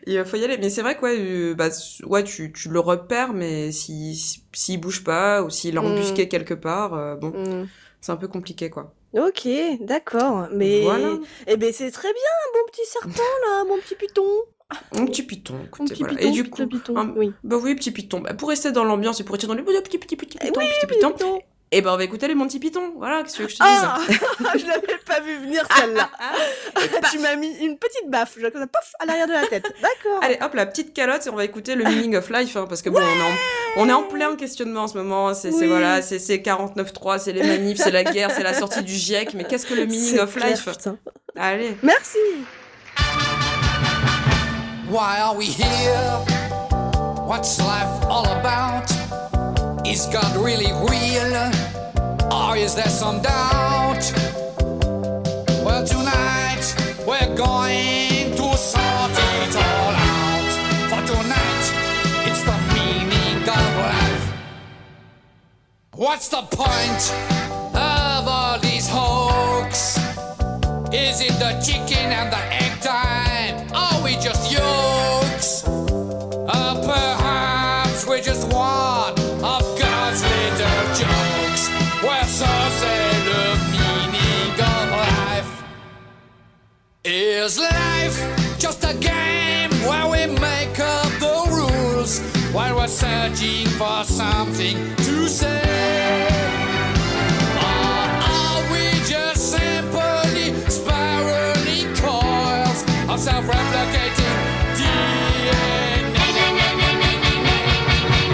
[0.07, 0.57] Il faut y aller.
[0.57, 1.69] Mais c'est vrai que ouais, bah,
[2.05, 5.85] ouais tu, tu le repères, mais s'il si, s'il bouge pas ou s'il est mm.
[5.85, 7.67] embusqué quelque part, bon, mm.
[8.01, 8.93] c'est un peu compliqué, quoi.
[9.13, 9.47] Ok,
[9.79, 10.47] d'accord.
[10.51, 11.13] Mais voilà.
[11.47, 14.23] eh ben c'est très bien, mon petit serpent là, mon petit python.
[14.91, 16.17] Un petit python, écoutez, petit voilà.
[16.17, 17.31] Python, et du coup, python, oui.
[17.43, 18.19] bah oui, petit python.
[18.19, 20.65] Bah, pour rester dans l'ambiance et pour rester dans les petits petits petits pythons, oui,
[20.81, 21.39] petit python.
[21.75, 23.99] Et eh ben on va écouter les Monty Python, voilà, qu'est-ce que je te ah
[24.57, 26.09] Je l'avais pas vu venir celle-là.
[27.11, 29.65] tu m'as mis une petite baffe, je comme pof, à l'arrière de la tête.
[29.81, 30.23] D'accord.
[30.23, 32.81] Allez, hop, la petite calotte et on va écouter le meaning of life, hein, parce
[32.81, 33.35] que bon, on, est en,
[33.75, 35.33] on, est en, plein questionnement en ce moment.
[35.33, 39.33] C'est voilà, c'est 49.3, c'est les manifs, c'est la guerre, c'est la sortie du GIEC,
[39.33, 40.69] mais qu'est-ce que le meaning of life
[41.35, 41.75] Allez.
[41.83, 42.19] Merci.
[44.89, 46.23] Why are we here?
[47.27, 49.04] What's life all about?
[49.87, 51.51] Is God really real?
[52.33, 54.03] Or is there some doubt?
[55.63, 56.65] Well, tonight
[57.05, 60.51] we're going to sort it all out.
[60.89, 61.65] For tonight,
[62.25, 64.33] it's the meaning of life.
[65.93, 67.03] What's the point
[67.75, 69.97] of all these hoax?
[70.91, 73.67] Is it the chicken and the egg time?
[73.73, 74.94] Are we just yokes?
[87.07, 92.19] Is life just a game where we make up the rules
[92.51, 96.27] while we're searching for something to say?
[97.61, 104.37] Are we just simply spiraling coils of self replicating
[104.73, 106.05] DNA?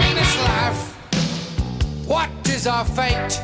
[0.08, 3.38] In this life, what is our fate?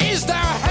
[0.00, 0.65] Is there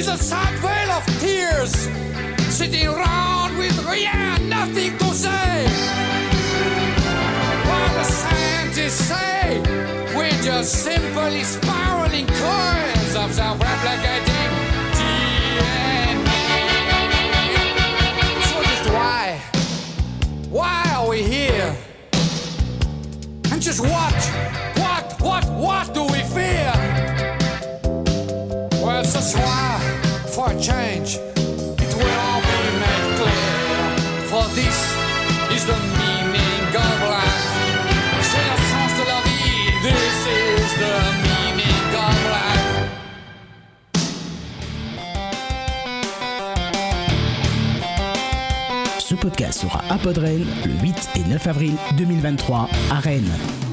[0.00, 1.72] is a sad vale of tears,
[2.48, 5.66] sitting around with yeah, nothing to say.
[7.68, 9.60] While the scientists say
[10.16, 14.50] we're just simply spiraling coils of self-replicating
[14.96, 16.24] DNA.
[18.48, 19.42] So just why,
[20.48, 21.76] why are we here?
[23.52, 24.19] And just what, what,
[30.60, 33.72] change, it will all be made clear.
[34.28, 34.78] For this
[35.56, 37.50] is the meaning of life.
[38.20, 39.72] C'est le sens de la vie.
[39.82, 42.76] This is the meaning of life.
[48.98, 53.69] Ce podcast sera à Podren le 8 et 9 avril 2023 à Rennes.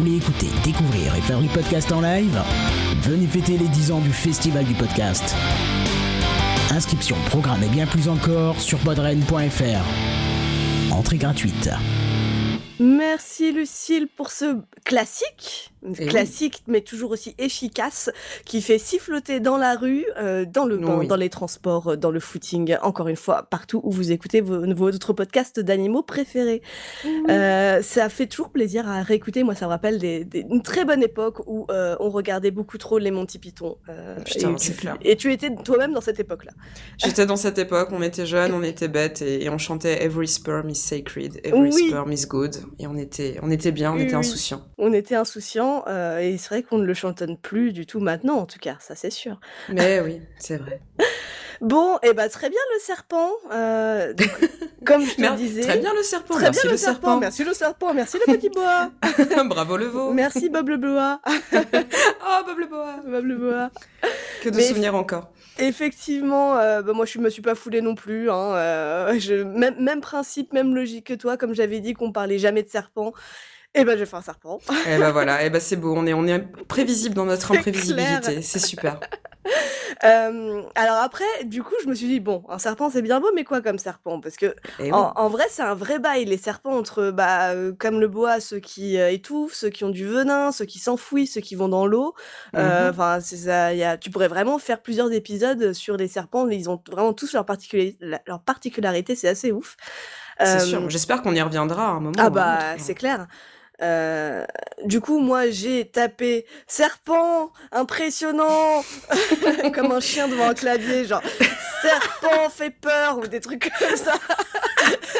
[0.00, 2.42] Voulez écouter, découvrir et faire du podcast en live
[3.02, 5.36] Venez fêter les 10 ans du Festival du podcast.
[6.70, 9.84] Inscription, programme et bien plus encore sur podren.fr.
[10.90, 11.68] Entrée gratuite.
[12.78, 18.10] Merci Lucille pour ce classique, eh classique mais toujours aussi efficace,
[18.44, 22.10] qui fait siffloter dans la rue, euh, dans le bain, dans les transports, euh, dans
[22.10, 26.62] le footing, encore une fois, partout où vous écoutez vos, autres podcasts d'animaux préférés.
[27.28, 29.42] Euh, ça fait toujours plaisir à réécouter.
[29.42, 33.10] Moi, ça me rappelle des, une très bonne époque où on regardait beaucoup trop les
[33.10, 33.78] Monty Python.
[34.24, 34.56] Putain,
[35.02, 36.52] et, et, tu étais toi-même dans cette époque-là.
[36.98, 40.68] J'étais dans cette époque, on était jeunes, on était bêtes et, on chantait Every sperm
[40.68, 44.62] is sacred, every sperm is good et on était, on était bien, on était insouciants.
[44.78, 45.16] On était
[45.86, 48.76] euh, et c'est vrai qu'on ne le chantonne plus du tout maintenant, en tout cas,
[48.80, 49.40] ça c'est sûr.
[49.68, 50.80] Mais oui, c'est vrai.
[51.60, 53.30] Bon, et eh ben très bien le serpent.
[53.52, 54.14] Euh,
[54.86, 55.60] comme je te disais.
[55.60, 56.34] Très bien le serpent.
[56.34, 57.20] Très merci bien le, serpent.
[57.20, 57.92] Merci le serpent.
[57.92, 58.90] Merci le petit boa.
[59.44, 60.12] Bravo le veau.
[60.12, 61.20] Merci Bob le boa.
[61.26, 62.96] oh Bob le boa.
[63.06, 63.70] Bob le boa.
[64.42, 65.30] Que de souvenirs encore.
[65.58, 68.30] Effectivement, euh, bah, moi je me suis pas foulée non plus.
[68.30, 71.36] Hein, je, même, même principe, même logique que toi.
[71.36, 73.12] Comme j'avais dit qu'on parlait jamais de serpent.
[73.72, 74.58] Et eh ben, je vais faire un serpent.
[74.68, 77.24] Et eh ben voilà, et eh ben c'est beau, on est, on est prévisible dans
[77.24, 78.98] notre imprévisibilité, c'est super.
[80.04, 83.28] Euh, alors après, du coup, je me suis dit, bon, un serpent c'est bien beau,
[83.34, 84.20] mais quoi comme serpent?
[84.20, 84.54] Parce que
[84.92, 86.24] en, vrai, c'est un vrai bail.
[86.24, 89.90] Les serpents, entre, bah, euh, comme le bois, ceux qui euh, étouffent, ceux qui ont
[89.90, 92.14] du venin, ceux qui s'enfouissent, ceux qui vont dans l'eau.
[92.54, 92.90] Mm-hmm.
[92.90, 93.74] Enfin, c'est ça.
[93.74, 96.48] Y a, tu pourrais vraiment faire plusieurs épisodes sur les serpents.
[96.48, 97.44] Ils ont vraiment tous leur,
[98.26, 99.76] leur particularité, c'est assez ouf.
[100.42, 100.88] C'est sûr.
[100.88, 102.16] J'espère qu'on y reviendra à un moment.
[102.18, 103.26] Ah bah, c'est clair.
[103.82, 104.44] Euh,
[104.84, 108.84] du coup, moi, j'ai tapé serpent impressionnant
[109.74, 111.22] comme un chien devant un clavier, genre
[111.82, 114.14] serpent fait peur ou des trucs comme ça.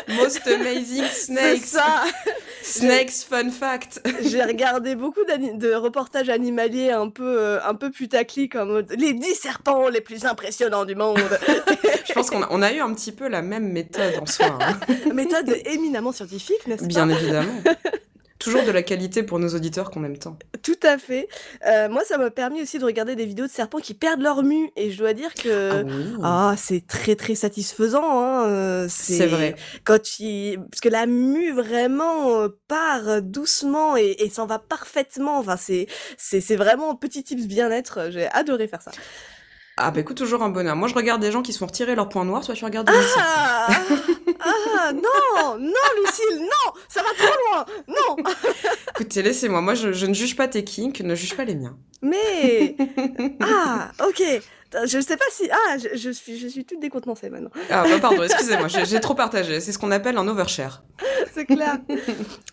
[0.09, 1.64] Most amazing snakes.
[1.64, 2.05] ça.
[2.62, 4.03] Snakes fun fact.
[4.23, 9.14] J'ai regardé beaucoup de reportages animaliers un peu, euh, un peu putaclic en mode les
[9.14, 11.18] 10 serpents les plus impressionnants du monde.
[12.07, 14.59] Je pense qu'on a, on a eu un petit peu la même méthode en soi.
[14.61, 14.79] Hein.
[15.14, 16.88] Méthode éminemment scientifique, n'est-ce pas?
[16.88, 17.62] Bien évidemment.
[18.40, 20.38] Toujours de la qualité pour nos auditeurs qu'on aime tant.
[20.62, 21.29] Tout à fait.
[21.66, 24.42] Euh, moi, ça m'a permis aussi de regarder des vidéos de serpents qui perdent leur
[24.42, 24.70] mue.
[24.76, 25.85] Et je dois dire que
[26.22, 28.03] ah, ah c'est très très satisfaisant.
[28.03, 28.48] Hein.
[28.48, 29.57] Euh, c'est vrai.
[29.85, 30.59] Quand tu...
[30.70, 35.38] Parce que la mue vraiment euh, part doucement et, et s'en va parfaitement.
[35.38, 38.09] Enfin, c'est, c'est, c'est vraiment un petit tips bien-être.
[38.11, 38.90] J'ai adoré faire ça.
[39.83, 40.77] Ah bah écoute, toujours un bonheur.
[40.77, 42.87] Moi je regarde des gens qui se font retirer leur point noir, soit tu regardes
[42.87, 43.69] des Ah,
[44.40, 48.16] ah non, non Lucille, non, ça va trop loin, non.
[48.95, 51.79] Écoutez, laissez-moi, moi je, je, ne juge pas tes kinks, ne juge pas les miens.
[52.03, 52.77] Mais
[53.40, 54.23] ah, ok,
[54.85, 55.49] je sais pas si.
[55.51, 57.51] Ah, je, suis, je suis toute décontenancée maintenant.
[57.71, 59.61] Ah, bah pardon, excusez-moi, j'ai trop partagé.
[59.61, 60.83] C'est ce qu'on appelle un overshare.
[61.33, 61.79] C'est clair.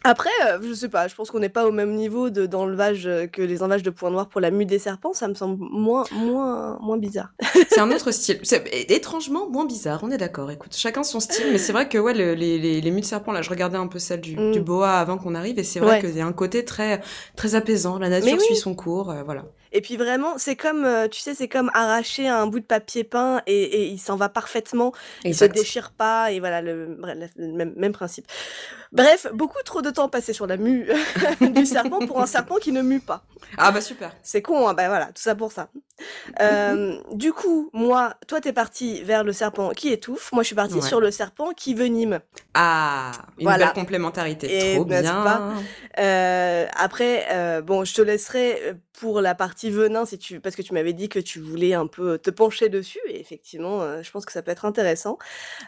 [0.04, 3.28] Après, euh, je sais pas, je pense qu'on n'est pas au même niveau d'enlevage euh,
[3.28, 5.14] que les enlevages de points noirs pour la mue des serpents.
[5.14, 7.34] Ça me semble moins, moins, moins bizarre.
[7.70, 8.40] C'est un autre style.
[8.44, 10.52] C'est étrangement moins bizarre, on est d'accord.
[10.52, 13.32] Écoute, chacun son style, mais c'est vrai que ouais, les, les, les mues de serpents,
[13.32, 14.64] là, je regardais un peu celle du, du mm.
[14.64, 17.02] boa avant qu'on arrive, et c'est vrai qu'il y a un côté très,
[17.36, 17.98] très apaisant.
[18.00, 19.46] La nature suit son cours, euh, voilà.
[19.72, 23.04] Et puis vraiment, c'est comme, euh, tu sais, c'est comme arracher un bout de papier
[23.04, 24.94] peint et, et il s'en va parfaitement.
[25.24, 26.98] Il se déchire pas et voilà, le,
[27.38, 28.26] même, même, principe.
[28.92, 30.88] Bref, beaucoup trop de temps passé sur la mue
[31.42, 33.24] du serpent pour un serpent qui ne mue pas.
[33.58, 34.12] Ah bah super.
[34.24, 35.70] C'est con, hein, bah voilà, tout ça pour ça.
[36.42, 40.56] Euh, du coup, moi, toi t'es parti vers le serpent qui étouffe, moi je suis
[40.56, 42.20] partie sur le serpent qui venime.
[42.54, 43.66] Ah, une voilà.
[43.66, 45.54] belle complémentarité, trop bien.
[46.00, 50.64] Euh, après, euh, bon, je te laisserai pour la partie venin, si tu, parce que
[50.64, 54.10] tu m'avais dit que tu voulais un peu te pencher dessus, et effectivement, euh, je
[54.10, 55.20] pense que ça peut être intéressant.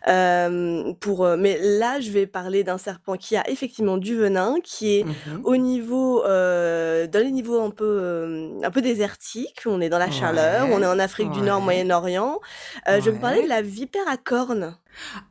[0.08, 4.98] Euh, pour, mais là, je vais parler d'un serpent qui a effectivement du venin, qui
[4.98, 9.62] est mmh au niveau, euh, dans les niveaux un peu, un peu désertiques.
[9.66, 12.40] On est dans la chaleur, on est en Afrique du Nord, Moyen-Orient.
[12.88, 14.76] Je vais me parler de la vipère à cornes.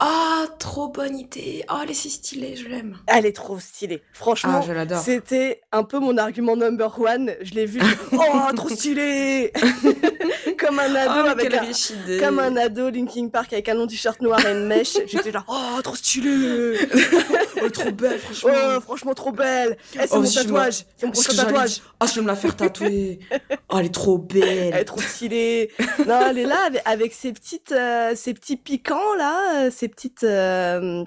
[0.01, 1.65] Ah, trop bonne idée.
[1.71, 2.99] Oh, elle est si stylée, je l'aime.
[3.07, 4.03] Elle est trop stylée.
[4.13, 7.35] Franchement, ah, c'était un peu mon argument number one.
[7.43, 7.81] Je l'ai vu.
[8.13, 9.53] oh, trop stylée
[10.59, 14.21] Comme un ado oh, avec un, comme un ado Linkin Park avec un long t-shirt
[14.21, 14.97] noir et une mèche.
[15.07, 16.77] J'étais là, oh, trop stylée
[17.63, 18.51] Oh, trop belle, franchement.
[18.55, 19.77] Oh, franchement, trop belle.
[19.95, 20.85] Eh, c'est oh, mon tatouage.
[20.97, 21.81] C'est mon prochain tatouage.
[22.01, 23.21] Ah, je vais me la faire tatouer.
[23.69, 24.73] Oh, elle est trop belle.
[24.73, 25.71] Elle est trop stylée.
[26.07, 29.89] non, elle est là avec, avec ses petites, euh, ses petits piquants là, euh, ses
[29.89, 30.25] petites.
[30.25, 31.05] Euh,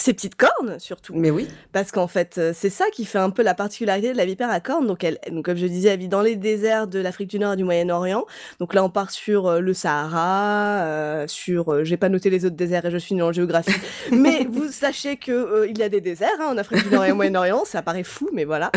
[0.00, 1.12] ses petites cornes surtout.
[1.14, 1.46] Mais oui.
[1.72, 4.50] Parce qu'en fait, euh, c'est ça qui fait un peu la particularité de la vipère
[4.50, 4.86] à cornes.
[4.86, 7.52] Donc, elle, donc comme je disais, elle vit dans les déserts de l'Afrique du Nord
[7.52, 8.24] et du Moyen-Orient.
[8.58, 12.56] Donc là, on part sur euh, le Sahara, euh, sur, j'ai pas noté les autres
[12.56, 13.78] déserts et je suis nulle en géographie.
[14.12, 17.12] mais vous sachez que il y a des déserts hein, en Afrique du Nord et
[17.12, 17.64] au Moyen-Orient.
[17.64, 18.72] Ça paraît fou, mais voilà.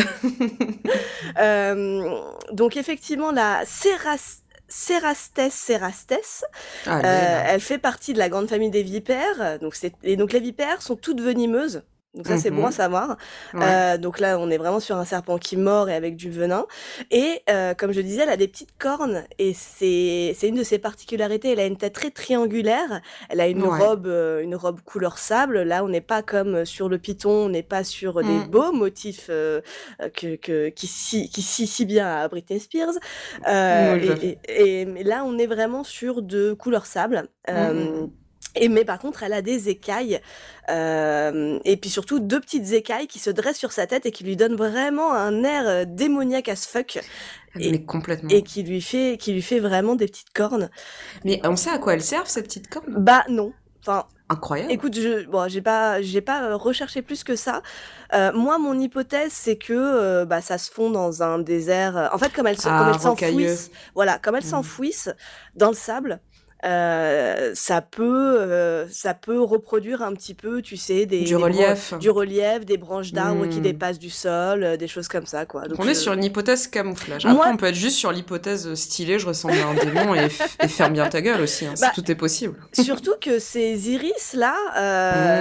[2.51, 4.42] donc effectivement, la Serras
[4.75, 6.45] Cerastes cerastes.
[6.87, 9.59] Ah, euh, elle fait partie de la grande famille des vipères.
[9.59, 11.83] Donc, et donc les vipères sont toutes venimeuses.
[12.13, 13.17] Donc ça, c'est bon à mmh savoir.
[13.55, 16.65] Euh, donc là, on est vraiment sur un serpent qui mord et avec du venin.
[17.09, 20.77] Et euh, comme je disais, elle a des petites cornes et c'est une de ses
[20.77, 21.53] particularités.
[21.53, 23.01] Elle a une tête très triangulaire.
[23.29, 25.63] Elle a une robe euh, une robe couleur sable.
[25.63, 27.45] Là, on n'est pas comme sur le python.
[27.45, 28.47] On n'est pas sur des mmh.
[28.47, 32.93] beaux motifs que, que qui si qui si si bien à Britney Spears.
[33.47, 37.27] Et, et, et, là, on est vraiment sur de couleur sable.
[38.55, 40.19] Et mais par contre, elle a des écailles
[40.69, 44.23] euh, et puis surtout deux petites écailles qui se dressent sur sa tête et qui
[44.23, 46.99] lui donnent vraiment un air euh, démoniaque as fuck.
[47.59, 48.29] Et, mais complètement.
[48.29, 50.69] Et qui lui fait, qui lui fait vraiment des petites cornes.
[51.25, 53.53] Mais on sait à quoi elles servent ces petites cornes Bah non.
[53.85, 54.71] Enfin, incroyable.
[54.71, 57.61] Écoute, je, bon, j'ai pas, j'ai pas euh, recherché plus que ça.
[58.13, 62.09] Euh, moi, mon hypothèse, c'est que euh, bah, ça se fond dans un désert.
[62.13, 64.47] En fait, comme elles, ah, s'enfouissent, voilà, comme elles mmh.
[64.47, 65.13] s'enfouissent
[65.55, 66.21] dans le sable,
[66.63, 71.93] euh, ça peut euh, ça peut reproduire un petit peu tu sais des du relief.
[71.99, 73.63] du relief des branches d'arbres qui hmm.
[73.63, 75.67] dépassent du sol euh, des choses comme ça quoi.
[75.67, 77.25] Donc, on est sur une hypothèse camouflage.
[77.25, 80.27] Après on peut être juste sur l'hypothèse stylée je ressemble à un démon et,
[80.63, 82.55] et ferme bien ta gueule aussi hein, bah, tout est possible.
[82.71, 84.55] surtout que ces iris là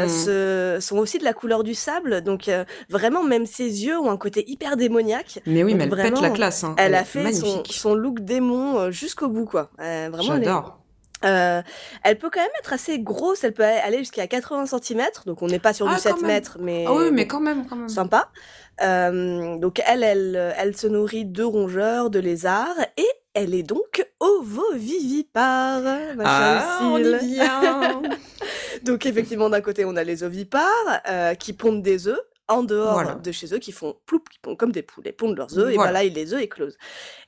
[0.04, 0.80] hmm.
[0.80, 2.22] sont aussi de la couleur du sable.
[2.22, 2.50] Donc
[2.90, 5.38] vraiment même ses yeux ont un côté hyper démoniaque.
[5.46, 6.74] Mais oui mais elle pète la classe hein.
[6.78, 9.70] elle, a fait son, son, look démon jusqu'au bout quoi.
[9.78, 10.81] Vraiment j'adore
[11.24, 11.62] euh,
[12.02, 15.46] elle peut quand même être assez grosse, elle peut aller jusqu'à 80 cm, donc on
[15.46, 17.88] n'est pas sur du 7 ah, mètres, mais, ah oui, mais quand même, quand même.
[17.88, 18.30] sympa.
[18.82, 24.06] Euh, donc elle, elle, elle se nourrit de rongeurs, de lézards, et elle est donc
[24.20, 25.82] ovovivipare,
[26.16, 28.02] ma ah, on y vient.
[28.84, 33.20] donc effectivement, d'un côté, on a les ovipares euh, qui pondent des œufs en dehors
[33.20, 35.72] de chez eux, qui font ploup, qui pondent comme des poules, ils pondent leurs œufs,
[35.72, 36.76] et voilà, les œufs éclosent.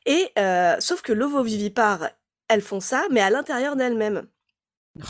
[0.07, 2.11] Et euh, sauf que l'ovovivipare,
[2.55, 4.27] elles font ça, mais à l'intérieur d'elles-mêmes.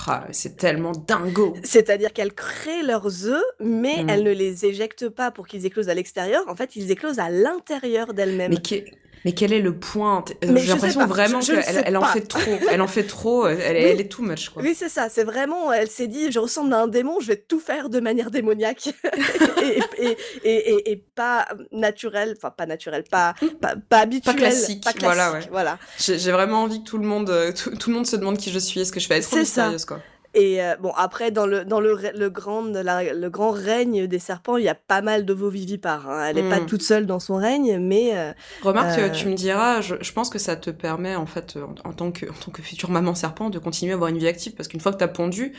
[0.07, 1.55] Ah, c'est tellement dingo.
[1.63, 4.09] C'est-à-dire qu'elles créent leurs œufs, mais mmh.
[4.09, 6.43] elles ne les éjectent pas pour qu'ils éclosent à l'extérieur.
[6.49, 8.51] En fait, ils éclosent à l'intérieur d'elles-mêmes.
[8.51, 8.85] Mais
[9.25, 10.25] mais quel est le point?
[10.45, 12.59] Euh, J'ai l'impression vraiment qu'elle elle en fait trop.
[12.71, 13.47] Elle en fait trop.
[13.47, 14.63] Elle, elle est too much, quoi.
[14.63, 15.09] Oui, c'est ça.
[15.09, 15.73] C'est vraiment.
[15.73, 18.89] Elle s'est dit je ressemble à un démon, je vais tout faire de manière démoniaque
[19.63, 22.35] et, et, et, et, pas naturel.
[22.37, 24.35] Enfin, pas naturel, pas, pas, pas habituel.
[24.35, 24.85] Pas classique.
[24.85, 25.49] Pas classique voilà, ouais.
[25.51, 25.79] voilà.
[25.99, 28.59] J'ai vraiment envie que tout le monde, euh, tout, le monde se demande qui je
[28.59, 28.81] suis.
[28.81, 30.01] Est-ce que je vais être trop mystérieuse, quoi
[30.35, 34.57] et euh, bon, après, dans le, dans le, le grand, le grand règne des serpents,
[34.57, 36.11] il y a pas mal d'ovovivipares.
[36.11, 36.27] Hein.
[36.27, 36.67] Elle n'est pas hmm.
[36.67, 38.17] toute seule dans son règne, mais.
[38.17, 41.57] Euh, Remarque, euh, tu me diras, je, je, pense que ça te permet, en fait,
[41.85, 44.27] en, tant, que, en tant que future maman serpent, de continuer à avoir une vie
[44.27, 44.55] active.
[44.55, 45.53] Parce qu'une fois que tu as pondu,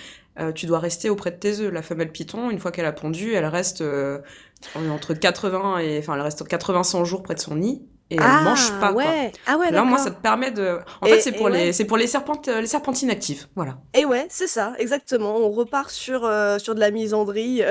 [0.53, 1.71] tu dois rester auprès de tes œufs.
[1.71, 3.81] La femelle python, une fois qu'elle a pondu, elle reste
[4.75, 5.99] entre 80 et.
[5.99, 8.93] Enfin, elle reste 80-100 jours près de son nid et ah, elle mange pas.
[8.93, 9.31] Ouais.
[9.47, 10.77] Ah ouais, Là, moi, ça te permet de.
[11.01, 13.79] En fait, c'est pour les, c'est pour les serpentes, les serpentines actives, voilà.
[13.95, 15.35] Et ouais, c'est ça, exactement.
[15.37, 17.63] On repart sur euh, sur de la misandrie,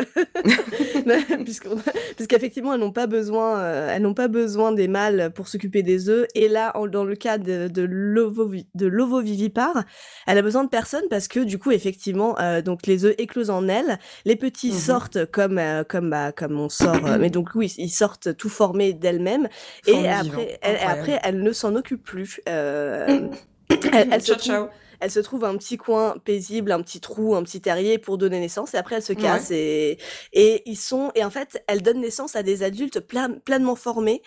[2.16, 6.08] puisqu'effectivement, elles n'ont pas besoin, euh, elles n'ont pas besoin des mâles pour s'occuper des
[6.08, 6.26] œufs.
[6.34, 9.84] Et là, dans le cas de de l'ovovivipare,
[10.26, 13.50] elle a besoin de personne parce que du coup, effectivement, euh, donc les œufs éclosent
[13.50, 17.72] en elle, les petits mmh sortent comme comme bah, comme on sort, mais donc oui,
[17.78, 19.48] ils sortent tout formés d'elles-mêmes
[19.86, 22.40] et après, elle, après, elle ne s'en occupe plus.
[22.48, 23.28] Euh,
[23.70, 24.68] elle, se trouve,
[25.00, 28.40] elle, se trouve, un petit coin paisible, un petit trou, un petit terrier pour donner
[28.40, 28.74] naissance.
[28.74, 29.98] Et après, elle se casse et,
[30.32, 34.22] et ils sont et en fait, elle donne naissance à des adultes pleinement formés.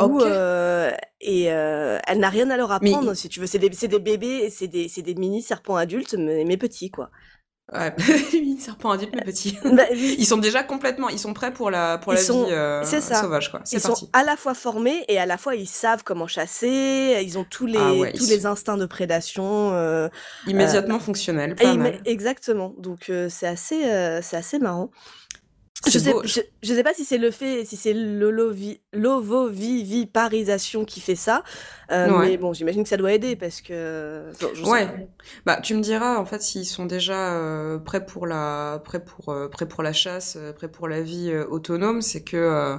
[0.00, 3.46] Euh, et euh, elle n'a rien à leur apprendre, si tu veux.
[3.46, 7.10] C'est des, des, bébés, c'est des, des mini serpents adultes, mais, mais petits, quoi.
[7.72, 7.94] Ouais,
[8.58, 9.56] serpent adulte mais petit.
[9.64, 13.50] Bah, ils sont déjà complètement, ils sont prêts pour la pour la vie euh, sauvage
[13.50, 13.60] quoi.
[13.70, 17.20] Ils sont à la fois formés et à la fois ils savent comment chasser.
[17.22, 19.72] Ils ont tous les ah tous les instincts de prédation.
[19.72, 20.08] Euh,
[20.46, 21.54] Immédiatement euh, fonctionnels.
[21.54, 22.00] Pas mal.
[22.04, 22.74] Exactement.
[22.78, 23.82] Donc euh, c'est assez
[24.22, 24.90] c'est assez marrant.
[25.86, 31.42] Je sais, je, sais pas si c'est le fait, si c'est l'ovoviviparisation qui fait ça,
[31.90, 34.30] euh, mais bon, j'imagine que ça doit aider parce que.
[34.64, 35.08] ouais.
[35.46, 39.30] Bah, tu me diras en fait s'ils sont déjà euh, prêts pour la, prêts pour,
[39.30, 42.76] euh, prêts pour la chasse, prêts pour la vie autonome, c'est que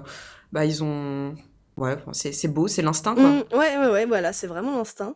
[0.52, 1.34] bah ils ont
[1.78, 3.24] Ouais, c'est beau, c'est l'instinct, quoi.
[3.24, 5.16] Mmh, ouais, ouais, ouais, voilà, c'est vraiment l'instinct.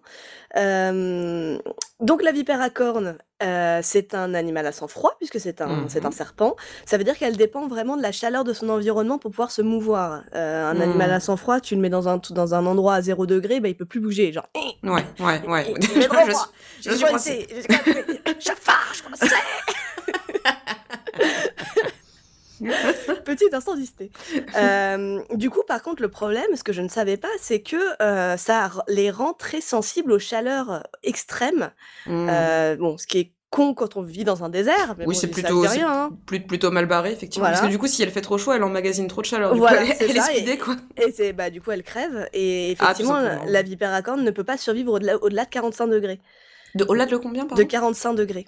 [0.55, 1.59] Euh,
[1.99, 5.87] donc la vipère à cornes, euh, c'est un animal à sang froid puisque c'est un,
[5.89, 6.55] c'est un serpent.
[6.85, 9.61] Ça veut dire qu'elle dépend vraiment de la chaleur de son environnement pour pouvoir se
[9.61, 10.23] mouvoir.
[10.33, 11.21] Euh, un animal à mmh.
[11.21, 13.75] sang froid, tu le mets dans un, dans un endroit à 0 degré, bah, il
[13.75, 14.47] peut plus bouger, genre.
[14.83, 15.73] Ouais, ouais, ouais.
[15.81, 17.47] je, je, suis coincé.
[18.39, 19.27] Chafard, je
[23.25, 24.11] Petit instant d'hysté.
[24.55, 28.01] Euh, du coup, par contre, le problème, ce que je ne savais pas, c'est que
[28.01, 31.71] euh, ça les rend très sensibles aux chaleurs extrêmes.
[32.05, 32.27] Mmh.
[32.29, 34.95] Euh, bon, ce qui est con quand on vit dans un désert.
[35.05, 36.09] oui, c'est plutôt, rien, hein.
[36.25, 37.47] plutôt mal barré, effectivement.
[37.47, 39.53] Parce que du coup, si elle fait trop chaud, elle emmagasine trop de chaleur.
[39.53, 40.75] Du voilà, coup, elle, elle est speedée, quoi.
[40.97, 42.27] Et c'est, bah, du coup, elle crève.
[42.33, 46.19] Et ah, effectivement, la vipère à cornes ne peut pas survivre au-delà, de 45 degrés.
[46.75, 47.63] De, au-delà de combien, pardon?
[47.63, 48.45] De 45 degrés.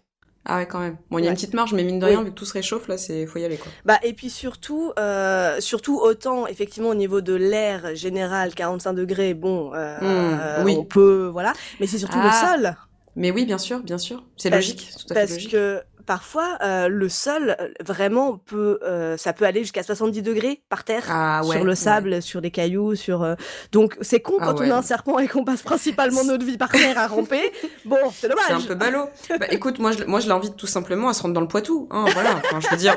[0.50, 0.96] Ah ouais, quand même.
[1.12, 2.54] Bon, il y a une petite marge, mais mine de rien, vu que tout se
[2.54, 3.70] réchauffe, là, c'est faut y aller, quoi.
[3.84, 9.34] Bah, et puis surtout, euh, surtout autant, effectivement, au niveau de l'air général, 45 degrés,
[9.34, 10.76] bon, euh, mmh, oui.
[10.80, 11.52] on peut, voilà.
[11.82, 12.56] Mais c'est surtout le ah.
[12.56, 12.76] sol.
[13.18, 14.24] Mais oui, bien sûr, bien sûr.
[14.38, 15.52] C'est logique, tout à fait logique.
[15.52, 20.24] Parce que parfois, euh, le sol, euh, vraiment, peut, euh, ça peut aller jusqu'à 70
[20.24, 23.36] degrés par terre, ah sur le sable, sur les cailloux, sur.
[23.72, 26.58] Donc, c'est con ah quand on a un serpent et qu'on passe principalement notre vie
[26.58, 27.52] par terre à ramper.
[27.86, 28.46] Bon, c'est dommage.
[28.48, 29.10] C'est un peu ballot.
[29.40, 31.88] bah, écoute, moi, je, moi, je l'invite tout simplement à se rendre dans le Poitou.
[31.92, 32.42] Hein, voilà.
[32.46, 32.96] Enfin, je veux dire,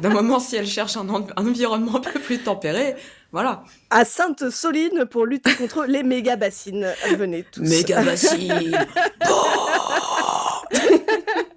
[0.00, 2.94] d'un moment, si elle cherche un, un environnement un peu plus tempéré,
[3.32, 3.64] voilà.
[3.90, 6.92] À Sainte-Soline pour lutter contre les méga bassines.
[7.16, 7.62] Venez tous.
[7.62, 8.76] Méga bassines.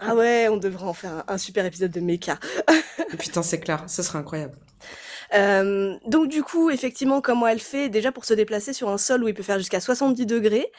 [0.00, 2.38] ah ouais, on devrait en faire un, super épisode de méca.
[3.18, 4.54] Putain, c'est clair, ce serait incroyable.
[5.34, 7.88] Euh, donc du coup, effectivement, comment elle fait?
[7.88, 10.70] Déjà pour se déplacer sur un sol où il peut faire jusqu'à 70 degrés,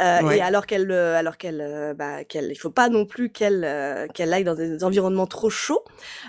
[0.00, 4.08] euh, et alors qu'elle, euh, alors qu'elle, bah, qu'elle, il faut pas non plus qu'elle,
[4.14, 5.84] qu'elle aille dans des environnements trop chauds.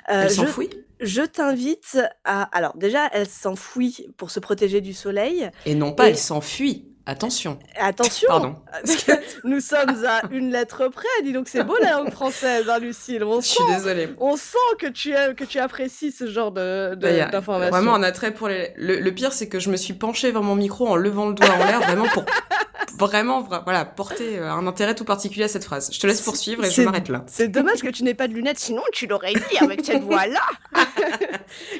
[0.07, 0.70] elle s'enfouit.
[0.99, 5.49] Je t'invite à, alors déjà, elle s'enfouit pour se protéger du soleil.
[5.65, 6.89] Et non pas, elle s'enfuit.
[7.10, 7.57] Attention.
[7.76, 8.28] Attention.
[8.28, 8.55] Pardon.
[9.43, 11.07] nous sommes à une lettre près.
[11.24, 13.24] Dis donc, c'est beau la langue française, hein, Lucille.
[13.24, 14.10] On Je suis désolée.
[14.20, 17.72] On sent que tu, que tu apprécies ce genre de, bah, d'informations.
[17.72, 18.74] Vraiment un attrait pour les.
[18.78, 21.49] Le, pire, c'est que je me suis penchée vers mon micro en levant le doigt
[21.49, 22.26] en l'air, vraiment pour
[22.99, 25.89] vraiment, voilà, porter euh, un intérêt tout particulier à cette phrase.
[25.91, 27.24] Je te laisse poursuivre et je m'arrête là.
[27.26, 30.41] C'est dommage que tu n'aies pas de lunettes, sinon tu l'aurais dit avec cette voix-là.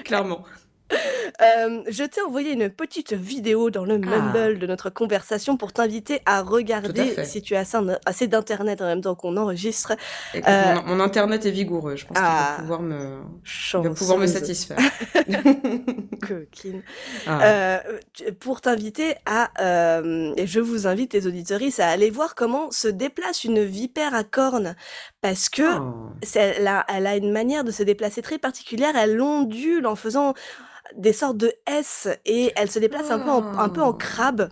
[0.04, 0.44] Clairement.
[1.42, 3.98] Euh, je t'ai envoyé une petite vidéo dans le ah.
[3.98, 7.64] Mumble de notre conversation pour t'inviter à regarder si tu as
[8.06, 9.94] assez, d'internet en même temps qu'on enregistre.
[10.36, 13.22] Euh, mon, internet est vigoureux, je pense qu'il va ah, pouvoir me,
[13.94, 14.80] pouvoir me satisfaire.
[16.28, 16.82] Coquine.
[17.26, 17.44] Ah.
[17.44, 17.80] Euh,
[18.40, 19.52] pour t'inviter à,
[20.36, 24.24] et je vous invite les auditories à aller voir comment se déplace une vipère à
[24.24, 24.76] cornes
[25.22, 25.64] parce que
[26.36, 28.96] elle, a, elle a une manière de se déplacer très particulière.
[28.96, 30.34] Elle ondule en faisant
[30.98, 34.50] des sortes de S et elle se déplace un, peu en, un peu en crabe.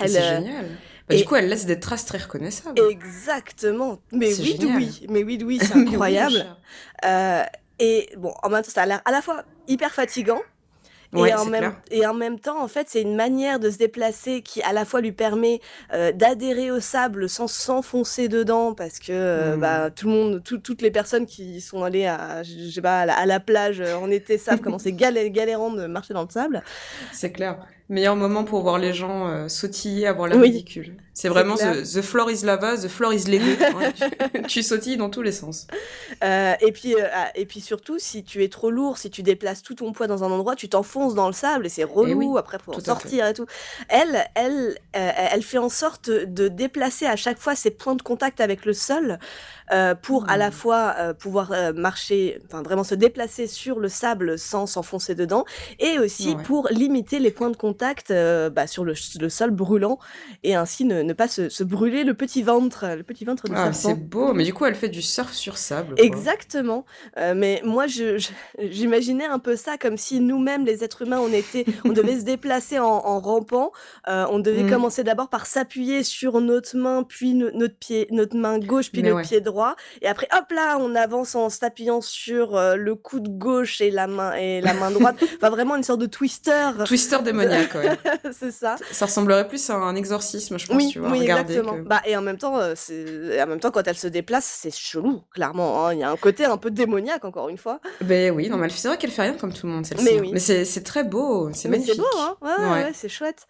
[0.00, 0.66] C'est euh, génial.
[1.08, 2.80] Bah, Du coup, elle laisse des traces très reconnaissables.
[2.90, 3.98] Exactement.
[4.12, 6.44] Mais oui, oui, mais oui, oui, c'est incroyable.
[7.04, 7.42] euh,
[7.78, 10.40] et bon, en même temps, ça a l'air à la fois hyper fatigant
[11.14, 14.42] et, en même, et en même temps, en fait, c'est une manière de se déplacer
[14.42, 15.60] qui à la fois lui permet
[15.92, 19.90] euh, d'adhérer au sable sans s'enfoncer dedans, parce que euh, bah, mmh.
[19.92, 23.40] tout le monde, toutes les personnes qui sont allées à, je sais pas, à la,
[23.40, 26.62] plage euh, en été savent comment c'est galérant de marcher dans le sable.
[27.12, 27.58] C'est clair
[27.88, 30.96] meilleur moment pour voir les gens euh, sautiller, avoir l'air ridicule.
[31.12, 33.44] C'est vraiment the, the, floor is lava, the floor is Lego.
[34.48, 35.68] tu, sautilles dans tous les sens.
[36.24, 39.22] Euh, et puis euh, ah, et puis surtout, si tu es trop lourd, si tu
[39.22, 42.36] déplaces tout ton poids dans un endroit, tu t'enfonces dans le sable et c'est relou
[42.36, 43.46] après pour sortir et tout.
[43.88, 48.40] Elle, elle, elle fait en sorte de déplacer à chaque fois ses points de contact
[48.40, 49.18] avec le sol
[49.72, 50.52] euh, pour à la mmh.
[50.52, 55.46] fois euh, pouvoir euh, marcher, enfin vraiment se déplacer sur le sable sans s'enfoncer dedans,
[55.78, 57.73] et aussi pour limiter les points de contact
[58.50, 59.98] bah, sur le, sol brûlant
[60.42, 63.94] et ainsi ne, pas se, brûler le petit ventre, le petit ventre de ah, C'est
[63.94, 65.94] beau, mais du coup elle fait du surf sur sable.
[65.98, 66.84] Exactement.
[67.16, 67.86] mais moi
[68.58, 72.24] j'imaginais un peu ça comme si nous-mêmes les êtres humains on était, on devait se
[72.24, 73.72] déplacer en, rampant,
[74.06, 74.70] on devait mmh.
[74.70, 79.20] commencer d'abord par s'appuyer sur notre main, puis notre pied, notre main gauche, puis le
[79.22, 83.80] pied droit et après, hop là, on avance en s'appuyant sur euh, le coude gauche
[83.80, 85.16] et la main et la main droite.
[85.36, 86.70] enfin, vraiment une sorte de twister.
[86.84, 87.98] Twister démoniaque, ouais.
[88.32, 88.76] c'est ça.
[88.90, 89.06] ça.
[89.06, 90.76] ressemblerait plus à un exorcisme, je pense.
[90.76, 91.76] Oui, tu vois, oui, exactement.
[91.84, 94.74] Bah, et en même temps, euh, c'est, en même temps, quand elle se déplace, c'est
[94.74, 95.86] chelou, clairement.
[95.86, 95.94] Hein.
[95.94, 97.80] Il y a un côté un peu démoniaque, encore une fois.
[98.00, 100.04] Ben oui, non, mais c'est vrai qu'elle fait rien comme tout le monde, celle-ci.
[100.04, 100.22] Mais, hein.
[100.22, 100.30] oui.
[100.32, 101.94] mais c'est, très beau, c'est magnifique.
[101.94, 102.36] C'est beau, hein.
[102.42, 102.92] Ouais, ouais.
[102.94, 103.46] c'est chouette.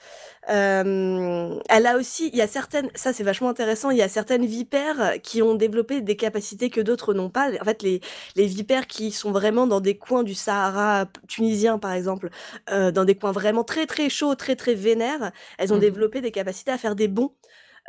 [0.51, 4.09] Euh, elle a aussi, il y a certaines, ça c'est vachement intéressant, il y a
[4.09, 7.49] certaines vipères qui ont développé des capacités que d'autres n'ont pas.
[7.61, 8.01] En fait, les,
[8.37, 12.31] les vipères qui sont vraiment dans des coins du Sahara tunisien, par exemple,
[12.71, 16.21] euh, dans des coins vraiment très très chauds, très très vénères, elles ont mmh développé
[16.21, 17.35] des capacités à faire des bonds,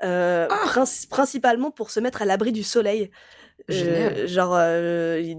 [0.03, 0.83] euh, ah!
[1.09, 3.11] principalement pour se mettre à l'abri du soleil.
[3.71, 4.51] Euh, genre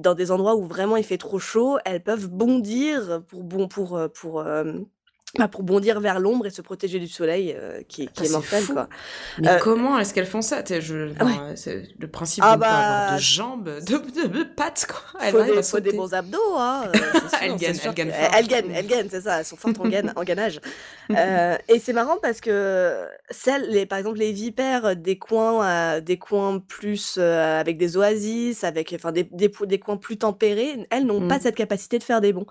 [0.01, 4.01] dans des endroits où vraiment il fait trop chaud, elles peuvent bondir pour bon pour
[4.15, 4.43] pour
[5.39, 8.31] bah, pour bondir vers l'ombre et se protéger du soleil euh, qui, qui ah, est
[8.31, 8.89] mortel quoi.
[9.39, 10.63] Mais euh, comment est-ce qu'elles font ça?
[10.67, 11.13] Je,
[11.99, 15.21] le principe ah de bah, avoir de jambes, de, de, pattes quoi.
[15.31, 16.85] Faut, des, faut des bons abdos hein.
[16.95, 16.99] Euh,
[17.43, 19.41] elles gagnent, elles gagnent, elles gagnent, elles gagnent, c'est ça.
[19.41, 20.61] Elles sont fortes en, gaine, en gainage.
[21.11, 26.59] et c'est marrant parce que celles, les, par exemple les vipères des coins, des coins
[26.61, 31.37] plus avec des oasis, avec enfin des, des, des coins plus tempérés, elles n'ont pas
[31.37, 31.43] mmh.
[31.43, 32.47] cette capacité de faire des bonds.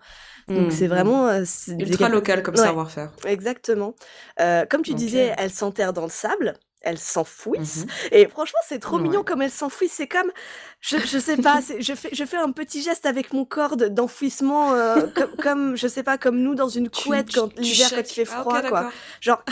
[0.47, 0.89] Donc c'est mmh, mmh.
[0.89, 1.43] vraiment euh,
[1.79, 3.11] ultra local comme savoir-faire.
[3.25, 3.95] Exactement.
[4.39, 6.53] Euh, comme tu disais, elle s'enterre dans le sable
[6.85, 7.85] elle s'enfouissent.
[7.85, 9.93] Mmh et franchement, c'est trop mignon comme elle s'enfouissent.
[9.93, 10.31] C'est comme,
[10.79, 14.73] je, je sais pas, je fais, je fais un petit geste avec mon corps d'enfouissement,
[14.73, 18.13] euh, comme, comme, je sais pas, comme nous dans une couette quand l'hiver quand il
[18.13, 18.91] fait ah, froid, quoi.
[19.19, 19.43] Genre,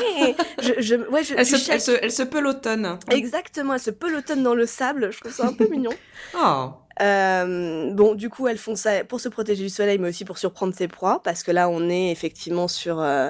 [0.62, 3.00] je, je, ouais, je, elle, se, elle, se, elle se pelotonne.
[3.10, 5.12] Exactement, elle se pelotonne dans le sable.
[5.12, 5.92] Je trouve ça un peu mignon.
[6.36, 6.72] Oh.
[7.02, 10.38] Euh, bon, du coup, elles font ça pour se protéger du soleil, mais aussi pour
[10.38, 13.30] surprendre ses proies, parce que là, on est effectivement sur euh,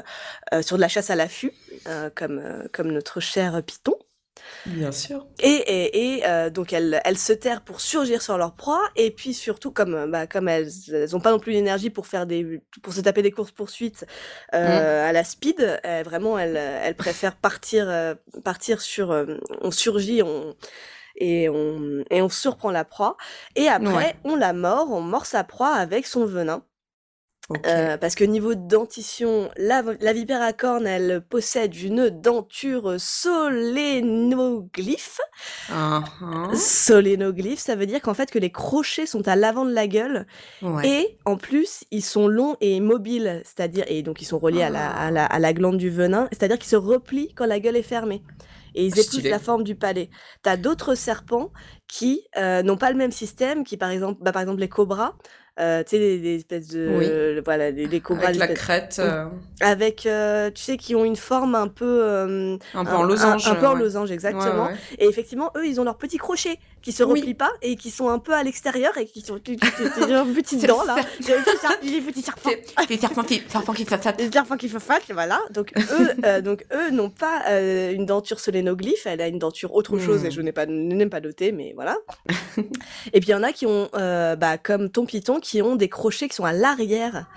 [0.54, 1.54] euh, sur de la chasse à l'affût,
[2.16, 2.42] comme
[2.72, 3.96] comme notre cher Python.
[4.66, 5.26] Bien sûr.
[5.40, 9.34] Et, et, et donc elles, elles se terrent pour surgir sur leur proie et puis
[9.34, 12.94] surtout comme bah, comme elles elles ont pas non plus l'énergie pour faire des pour
[12.94, 14.06] se taper des courses poursuites
[14.52, 14.58] mmh.
[14.58, 19.26] à la speed, vraiment elles elles préfèrent partir partir sur
[19.62, 20.56] on surgit on
[21.16, 23.18] et on, et on surprend la proie.
[23.56, 26.64] Et après, on la mord, on mord sa proie avec son venin.
[27.66, 35.20] Euh, parce que niveau dentition, la, la vipère à cornes, elle possède une denture solénoglyphe.
[35.70, 39.88] Uh Solénoglyphe, ça veut dire qu'en fait que les crochets sont à l'avant de la
[39.88, 40.26] gueule.
[40.84, 44.70] Et en plus ils sont longs et mobiles, c'est-à-dire et donc ils sont reliés à,
[44.70, 47.76] la, à, la, à la glande du venin, c'est-à-dire qu'ils se replient quand la gueule
[47.76, 48.24] est fermée
[48.76, 50.10] et ils épousent la forme du palais.
[50.42, 51.52] T'as d'autres serpents
[51.88, 55.14] qui euh, n'ont pas le même système, qui par exemple, bah, par exemple les cobras,
[55.60, 57.42] euh, tu sais, les, espèces de.
[57.46, 58.28] Voilà, les, cobras.
[58.28, 58.96] Avec la crête.
[59.00, 59.26] Euh.
[59.62, 60.08] Avec,
[60.56, 62.58] tu sais, qui ont une forme un peu.
[62.74, 63.48] un peu en losange.
[63.48, 64.70] Un, peu en losange, exactement.
[64.98, 68.10] Et effectivement, eux, ils ont leurs petits crochets qui se replient pas et qui sont
[68.10, 70.96] un peu à l'extérieur et qui sont des petites dents là.
[71.84, 72.50] Les petits serpents.
[72.90, 74.70] Les serpents qui, qui Les serpents qui
[75.14, 75.40] voilà.
[75.52, 77.44] Donc eux, donc eux n'ont pas
[77.92, 80.32] une denture solénoglyphe, elle a une denture autre chose et hmm.
[80.32, 81.98] je n'ai pas, n'aime pas noté, mais voilà.
[82.58, 85.90] et puis il y en a qui ont, bah, comme ton python, qui ont des
[85.90, 87.28] crochets qui sont à l'arrière.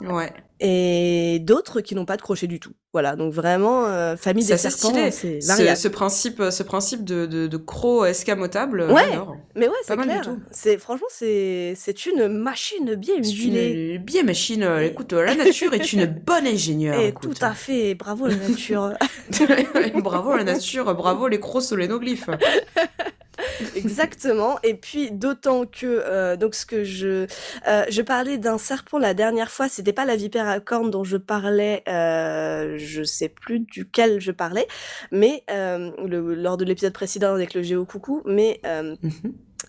[0.00, 0.32] Ouais.
[0.60, 2.72] Et d'autres qui n'ont pas de crochet du tout.
[2.92, 7.56] Voilà, donc vraiment, euh, famille des serpents, c'est Ce principe, ce principe de, de, de
[7.56, 8.90] croc escamotable.
[8.90, 9.18] Ouais,
[9.54, 10.36] mais ouais, c'est clair.
[10.50, 13.94] C'est franchement, c'est c'est une machine bien huilée.
[13.96, 14.66] Une bien machine.
[14.82, 16.98] Écoute, la nature est une bonne ingénieure.
[16.98, 17.94] Et tout à fait.
[17.94, 18.92] Bravo la nature.
[20.02, 20.94] bravo la nature.
[20.94, 22.30] Bravo les crocs solénoglyphes.
[23.76, 24.58] Exactement.
[24.62, 27.26] Et puis d'autant que euh, donc ce que je
[27.66, 31.04] euh, je parlais d'un serpent la dernière fois, c'était pas la vipère à cornes dont
[31.04, 34.66] je parlais, euh, je sais plus duquel je parlais,
[35.10, 38.60] mais euh, le, lors de l'épisode précédent avec le géo coucou, mais.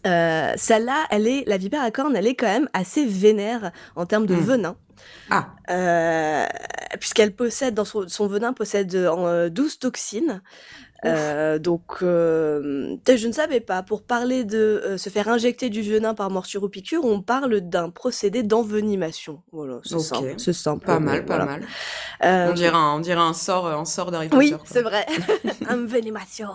[0.07, 4.05] Euh, celle-là, elle est, la vipère à cornes, elle est quand même assez vénère en
[4.05, 4.39] termes de hmm.
[4.39, 4.75] venin.
[5.29, 5.49] Ah.
[5.69, 6.45] Euh,
[6.99, 10.41] puisqu'elle possède, dans son, son venin possède euh, 12 toxines.
[11.03, 13.81] Euh, donc, euh, je ne savais pas.
[13.81, 17.61] Pour parler de euh, se faire injecter du venin par morsure ou piqûre, on parle
[17.61, 19.41] d'un procédé d'envenimation.
[19.51, 20.35] Voilà, c'est simple.
[20.37, 20.85] C'est simple.
[20.85, 21.63] Pas mal, pas mal.
[22.21, 25.05] on dirait un, on dirait un sort, un sort d'Harry Oui, c'est vrai.
[25.69, 26.49] envenimation.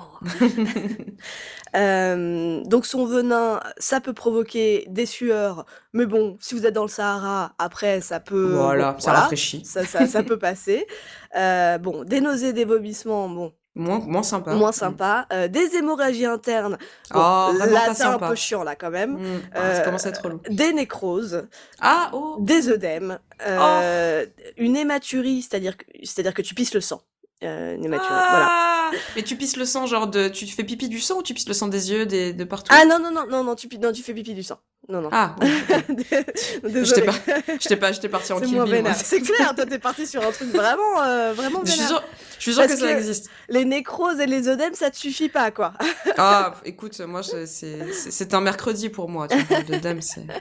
[1.74, 6.88] donc son venin, ça peut provoquer des sueurs, mais bon, si vous êtes dans le
[6.88, 8.52] Sahara, après, ça peut.
[8.54, 9.64] Voilà, ça rafraîchit.
[9.64, 10.86] Ça, ça, ça peut passer.
[11.34, 14.54] bon, des nausées, des vomissements, bon, Moins, moins sympa.
[14.54, 15.26] Moins sympa.
[15.32, 16.78] Euh, des hémorragies internes.
[17.10, 19.18] Bon, oh, là, c'est un peu chiant, là, quand même.
[19.18, 19.42] Mmh.
[19.54, 20.40] Ah, ça commence à être relou.
[20.48, 21.46] Des nécroses.
[21.80, 22.38] Ah, oh.
[22.40, 23.18] Des œdèmes.
[23.46, 24.50] Euh, oh.
[24.56, 27.02] Une hématurie, c'est-à-dire que, c'est-à-dire que tu pisses le sang.
[27.44, 28.28] Euh, une hématurie, ah.
[28.30, 29.02] voilà.
[29.14, 31.48] Mais tu pisses le sang, genre de, tu fais pipi du sang ou tu pisses
[31.48, 32.72] le sang des yeux, des, de partout?
[32.74, 34.58] Ah non, non, non, non, non, tu, non, tu fais pipi du sang.
[34.88, 35.08] Non, non.
[35.10, 35.34] Ah,
[35.90, 37.14] J'étais pas,
[37.58, 38.84] j'étais pas, j'étais parti en Kill Bill.
[38.94, 41.66] C'est clair, toi t'es parti sur un truc vraiment, euh, vraiment vénère.
[41.66, 42.02] Je suis sûre,
[42.38, 43.28] je suis sûre que, ça existe.
[43.48, 45.72] Les nécroses et les œdèmes, ça te suffit pas, quoi.
[46.18, 49.26] ah, écoute, moi, c'est un mercredi pour moi.
[49.66, 50.26] D'œdèmes, c'est.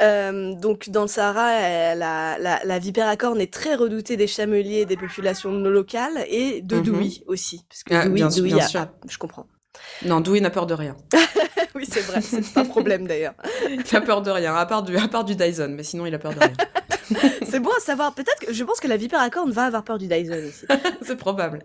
[0.00, 4.28] Euh, donc dans le Sahara, la, la, la, vipère à cornes est très redoutée des
[4.28, 7.64] chameliers des populations locales et de mm aussi.
[7.68, 8.60] Parce que ah, Douy, Douy
[9.08, 9.46] je comprends.
[10.04, 10.96] Non, Douy n'a peur de rien.
[11.74, 13.34] oui, c'est vrai, c'est pas un problème d'ailleurs.
[13.70, 16.14] Il a peur de rien, à part du, à part du Dyson, mais sinon il
[16.14, 16.52] a peur de rien.
[17.48, 18.14] c'est bon à savoir.
[18.14, 20.66] Peut-être que je pense que la vipère à cornes va avoir peur du Dyson aussi.
[21.02, 21.60] c'est probable.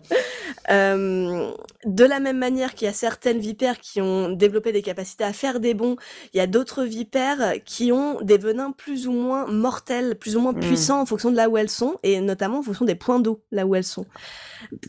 [0.70, 1.52] Euh,
[1.86, 5.34] de la même manière qu'il y a certaines vipères qui ont développé des capacités à
[5.34, 5.96] faire des bons,
[6.34, 10.42] il y a d'autres vipères qui ont des venins plus ou moins mortels, plus ou
[10.42, 10.60] moins hmm.
[10.60, 13.42] puissants en fonction de là où elles sont, et notamment en fonction des points d'eau
[13.52, 14.06] là où elles sont.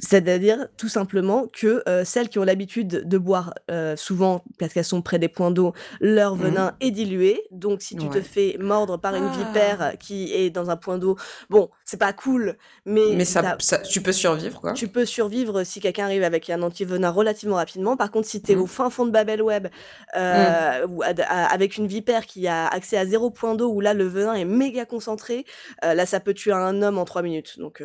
[0.01, 4.85] C'est-à-dire tout simplement que euh, celles qui ont l'habitude de boire euh, souvent, parce qu'elles
[4.85, 6.41] sont près des points d'eau, leur mmh.
[6.41, 7.43] venin est dilué.
[7.51, 9.37] Donc si tu te fais mordre par une ah.
[9.37, 11.17] vipère qui est dans un point d'eau,
[11.51, 13.15] bon, c'est pas cool, mais...
[13.15, 13.57] Mais ça,
[13.89, 14.73] tu peux survivre, quoi.
[14.73, 17.97] Tu peux survivre si quelqu'un arrive avec un anti-venin relativement rapidement.
[17.97, 18.61] Par contre, si tu es mmh.
[18.61, 19.69] au fin fond de Babel Web,
[20.17, 20.91] euh, mmh.
[20.91, 24.35] ou avec une vipère qui a accès à zéro point d'eau, où là, le venin
[24.35, 25.45] est méga concentré,
[25.83, 27.59] là, ça peut tuer un homme en trois minutes.
[27.59, 27.83] Donc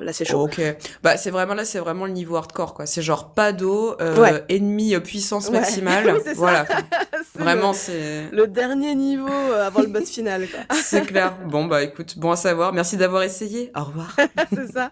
[0.00, 0.42] là, c'est chaud.
[0.42, 0.60] Ok.
[1.02, 2.86] Bah, c'est vraiment là, c'est vraiment le niveau hardcore, quoi.
[2.86, 6.16] C'est genre pas d'eau, euh, ennemi euh, puissance maximale.
[6.36, 6.66] voilà.
[7.34, 8.28] vraiment, c'est.
[8.32, 10.60] Le dernier niveau euh, avant le boss final, quoi.
[10.82, 11.36] c'est clair.
[11.46, 12.72] Bon, bah écoute, bon à savoir.
[12.72, 13.70] Merci d'avoir essayé.
[13.76, 14.14] Au revoir.
[14.54, 14.90] c'est ça.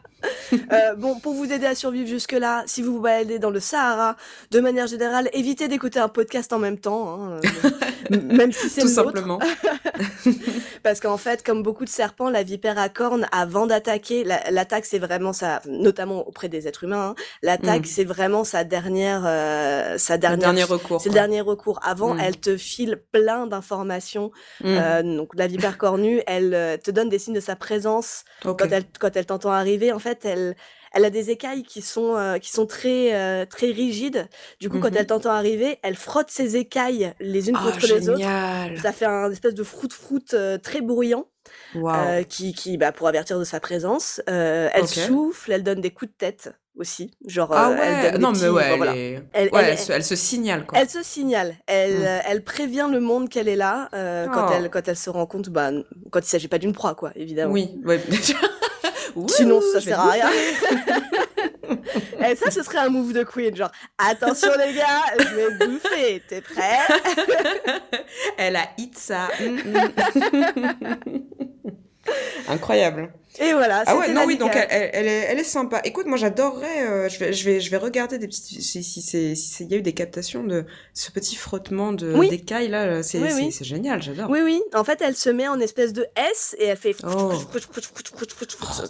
[0.97, 4.16] bon, pour vous aider à survivre jusque-là, si vous vous baladez dans le Sahara,
[4.51, 7.41] de manière générale, évitez d'écouter un podcast en même temps, hein,
[8.11, 9.39] même si c'est Tout simplement.
[10.83, 14.99] Parce qu'en fait, comme beaucoup de serpents, la vipère à cornes, avant d'attaquer, l'attaque, c'est
[14.99, 17.11] vraiment ça, notamment auprès des êtres humains.
[17.11, 17.14] Hein.
[17.43, 17.87] L'attaque, mm.
[17.87, 21.01] c'est vraiment sa dernière, euh, sa dernière, dernier recours.
[21.01, 21.80] C'est le dernier recours.
[21.83, 22.20] Avant, mm.
[22.20, 24.30] elle te file plein d'informations.
[24.61, 24.66] Mm.
[24.66, 28.70] Euh, donc la vipère cornue, elle euh, te donne des signes de sa présence quand
[28.70, 29.93] elle quand elle t'entend arriver.
[29.93, 30.55] En fait, elle
[30.93, 34.29] elle a des écailles qui sont qui sont très très rigides.
[34.61, 34.99] Du coup, quand mm-hmm.
[34.99, 38.81] elle t'entend arriver, elle frotte ses écailles les unes contre les autres.
[38.81, 41.27] Ça fait un espèce de froute froute très bruyant.
[41.77, 44.20] Euh, qui, qui bah, pour avertir de sa présence.
[44.29, 47.12] Euh, elle souffle, elle donne des coups de tête aussi.
[47.27, 48.79] Genre, ah euh, ouais, non, mais ouais,
[49.33, 50.66] elle, elle, elle, se, signale.
[50.66, 50.79] Quoi.
[50.79, 51.55] Elle se signale.
[51.66, 52.23] Elle, mmh.
[52.29, 54.53] elle prévient le monde qu'elle est là quand, oh.
[54.55, 55.70] elle, quand elle se rend compte, bah,
[56.11, 57.53] quand il s'agit pas d'une proie, quoi, évidemment.
[57.53, 58.01] Oui, ouais.
[59.29, 60.31] Sinon, ça sert à rien.
[62.29, 65.66] Et ça, ce serait un move de Queen, genre attention les gars, je vais te
[65.66, 66.79] bouffer, t'es prêt?
[68.39, 69.29] Elle a hit ça.
[72.49, 73.09] Incroyable.
[73.39, 73.83] Et voilà.
[73.87, 75.80] Ah ouais, non, oui, donc elle, elle, est, elle est sympa.
[75.85, 79.01] Écoute, moi j'adorerais, euh, je, vais, je, vais, je vais regarder des petites, si, si
[79.01, 82.28] c'est, si il y a eu des captations de ce petit frottement de, Oui.
[82.28, 83.53] d'écailles là, c'est, Oui, c'est, oui.
[83.53, 84.28] c'est génial, j'adore.
[84.28, 84.62] Oui, oui.
[84.74, 86.95] En fait, elle se met en espèce de S et elle fait.
[87.05, 87.33] Oh.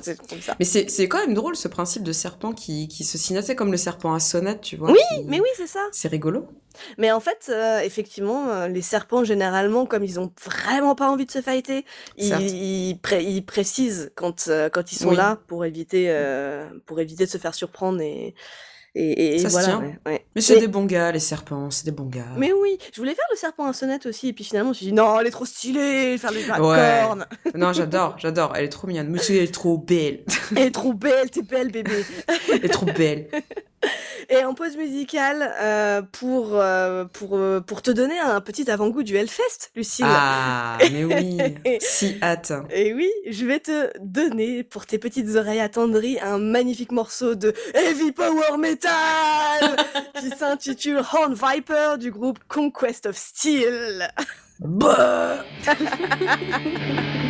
[0.03, 0.57] C'est comme ça.
[0.59, 3.55] Mais c'est, c'est quand même drôle ce principe de serpent qui, qui se signe assez
[3.55, 4.91] comme le serpent à sonnette, tu vois.
[4.91, 5.81] Oui, qui- mais oui, c'est ça.
[5.93, 6.47] C'est rigolo.
[6.97, 11.27] Mais en fait, euh, effectivement, euh, les serpents, généralement, comme ils ont vraiment pas envie
[11.27, 11.85] de se fighter,
[12.17, 15.17] ils, ils, pré- ils précisent quand, euh, quand ils sont Oui.
[15.17, 18.35] là pour éviter, euh, pour éviter de se faire surprendre et,
[18.95, 19.69] et, et Ça se voilà.
[19.69, 19.81] tient.
[19.81, 20.27] ouais, ouais.
[20.35, 22.27] Mais c'est des bons gars, les serpents, c'est des bons gars.
[22.37, 24.75] Mais oui, je voulais faire le serpent à sonnette aussi, et puis finalement, je me
[24.79, 26.57] suis dit, non, elle est trop stylée, faire des Ouais.
[27.07, 27.27] cornes.
[27.55, 28.53] Non, j'adore, j'adore.
[28.55, 29.09] Elle est trop mignonne.
[29.09, 30.25] Monsieur, elle est trop belle.
[30.57, 32.05] Elle est trop belle, t'es belle, bébé.
[32.53, 33.29] Elle est trop belle.
[34.29, 39.03] Et en pause musicale, euh, pour, euh, pour, euh, pour te donner un petit avant-goût
[39.03, 40.07] du Hellfest, Lucille.
[40.09, 41.39] Ah, mais oui.
[41.81, 42.53] Si hâte.
[42.71, 47.55] Et oui, je vais te donner pour tes petites oreilles attendries un magnifique morceau de
[47.75, 49.77] heavy power metal
[50.21, 54.09] qui s'intitule Horn Viper du groupe Conquest of Steel.
[54.61, 55.45] Bah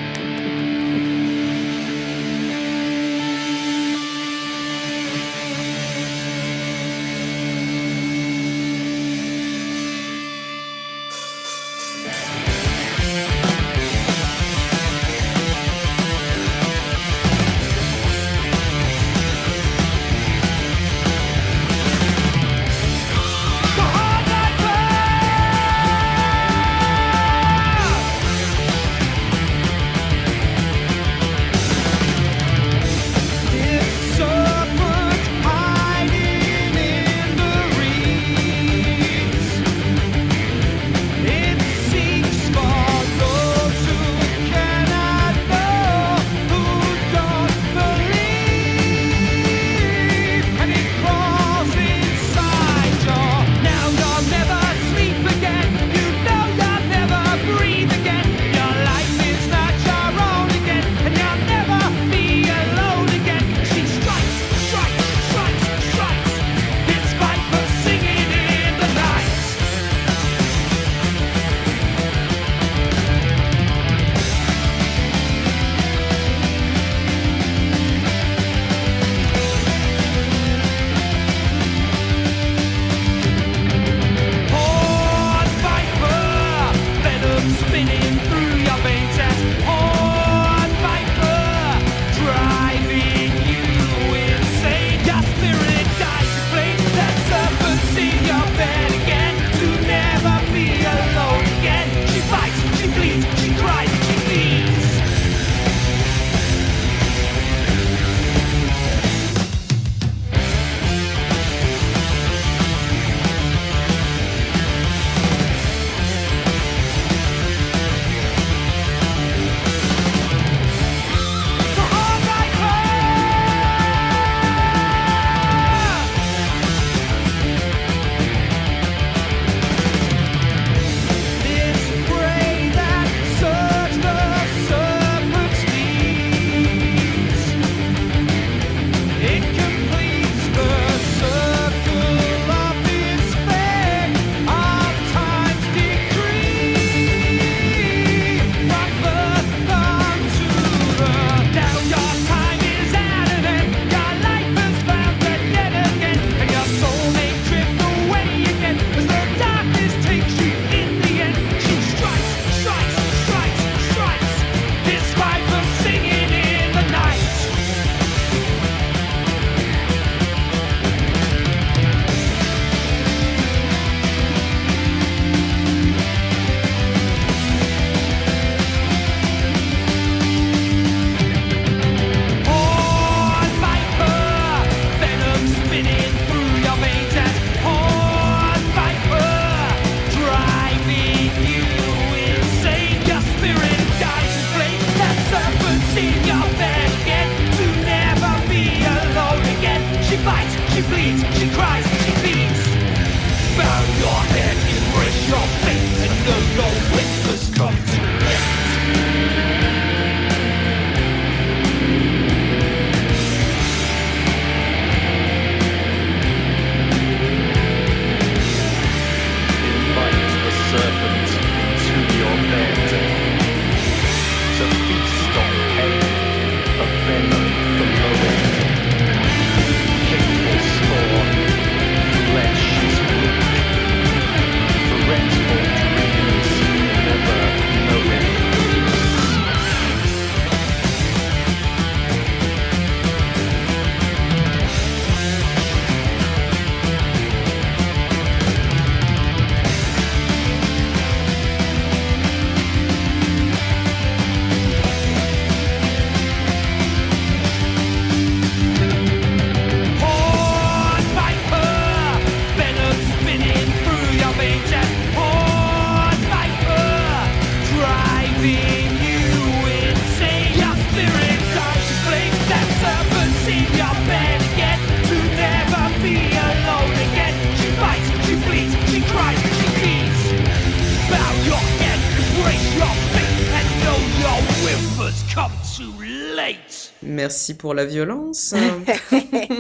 [287.43, 288.55] Merci pour la violence.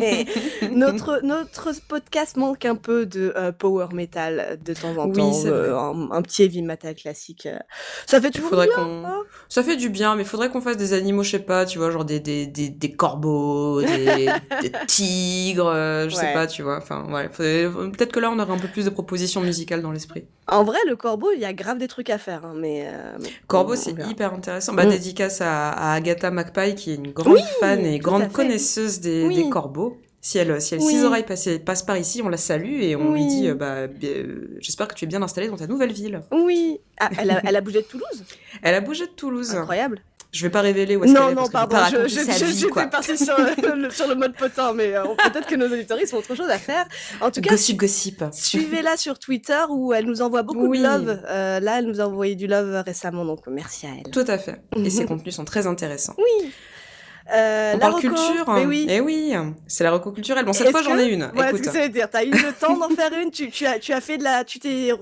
[0.72, 5.32] notre, notre podcast manque un peu de euh, power metal de temps en temps.
[5.46, 5.74] Euh,
[6.10, 7.46] un, petit heavy metal classique.
[7.46, 7.58] Euh.
[8.06, 8.66] Ça fait toujours bien.
[8.76, 9.22] Hein.
[9.48, 11.78] ça fait du bien, mais il faudrait qu'on fasse des animaux, je sais pas, tu
[11.78, 14.28] vois, genre des, des, des, des corbeaux, des,
[14.62, 15.72] des tigres,
[16.08, 16.78] je sais pas, tu vois.
[16.78, 17.28] Enfin, ouais.
[17.28, 20.24] Peut-être que là, on aurait un peu plus de propositions musicales dans l'esprit.
[20.48, 22.44] En vrai, le corbeau, il y a grave des trucs à faire.
[22.44, 22.88] Hein, mais,
[23.46, 24.74] Corbeau, c'est hyper intéressant.
[24.74, 24.90] Bah, mm.
[24.90, 29.48] dédicace à, à Agatha McPie, qui est une grande fan et grande connaisseuse des, des
[29.48, 29.91] corbeaux.
[30.24, 33.12] Si elle, si elle six oreilles passe, passe, par ici, on la salue et on
[33.12, 36.20] lui dit euh, bah, euh, J'espère que tu es bien installée dans ta nouvelle ville.
[36.30, 36.78] Oui.
[37.00, 38.24] Ah, elle, a, elle a bougé de Toulouse?
[38.62, 39.52] Elle a bougé de Toulouse.
[39.52, 40.00] Incroyable.
[40.32, 41.34] Je vais pas révéler où est-ce qu'elle est.
[41.34, 43.36] Non, non, pardon, je, je, j'étais partie sur,
[43.76, 46.56] le, sur le mode potin, mais euh, peut-être que nos auditeurs ont autre chose à
[46.56, 46.86] faire.
[47.20, 48.24] En tout cas, gossip, gossip.
[48.32, 51.20] Suivez-la sur Twitter où elle nous envoie beaucoup de love.
[51.28, 54.10] Euh, là, elle nous a envoyé du love récemment, donc merci à elle.
[54.10, 54.62] Tout à fait.
[54.76, 56.14] Et ses contenus sont très intéressants.
[56.16, 56.50] Oui.
[57.32, 58.44] Euh, on parle culture.
[58.54, 58.86] Mais oui.
[58.88, 59.34] Eh oui,
[59.66, 60.44] c'est la reco culturelle.
[60.44, 61.30] Bon, cette fois, j'en ai une.
[61.36, 61.64] Ouais, Écoute.
[61.64, 62.08] ce que dire.
[62.10, 63.30] T'as eu le temps d'en faire une?
[63.30, 64.92] Tu, tu, as, tu as fait de la, tu t'es,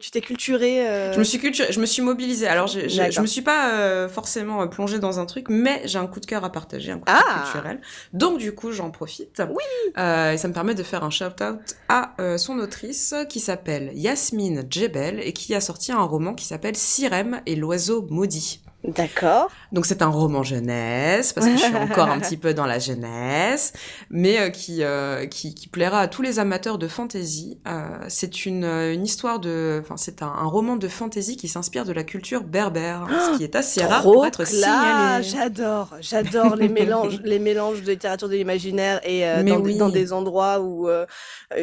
[0.00, 0.86] tu t'es culturé.
[0.86, 1.12] Euh...
[1.12, 2.46] Je me suis culturé, je me suis mobilisée.
[2.46, 6.06] Alors, je, je, me suis pas euh, forcément plongée dans un truc, mais j'ai un
[6.06, 7.42] coup de cœur à partager, un coup de cœur ah.
[7.44, 7.80] culturel.
[8.12, 9.42] Donc, du coup, j'en profite.
[9.48, 9.92] Oui.
[9.96, 14.64] Et ça me permet de faire un shout-out à euh, son autrice qui s'appelle Yasmine
[14.68, 18.62] Djebel et qui a sorti un roman qui s'appelle Sirem et l'oiseau maudit.
[18.84, 19.50] D'accord.
[19.72, 22.78] Donc c'est un roman jeunesse parce que je suis encore un petit peu dans la
[22.78, 23.72] jeunesse,
[24.10, 27.58] mais euh, qui, euh, qui, qui plaira à tous les amateurs de fantasy.
[27.66, 31.84] Euh, c'est une, une histoire de, enfin c'est un, un, roman de fantasy qui s'inspire
[31.84, 35.24] de la culture berbère, ce qui est assez rare pour être signalé.
[35.24, 40.12] J'adore, j'adore les mélanges, les mélanges de littérature de l'imaginaire et dans, des, dans, des,
[40.12, 40.88] endroits où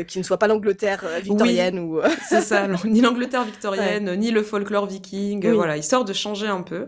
[0.08, 2.00] qui ne soient pas l'Angleterre victorienne ou.
[2.28, 5.48] c'est ça, ni l'Angleterre victorienne, ni le folklore viking.
[5.52, 6.88] Voilà, histoire de changer un peu.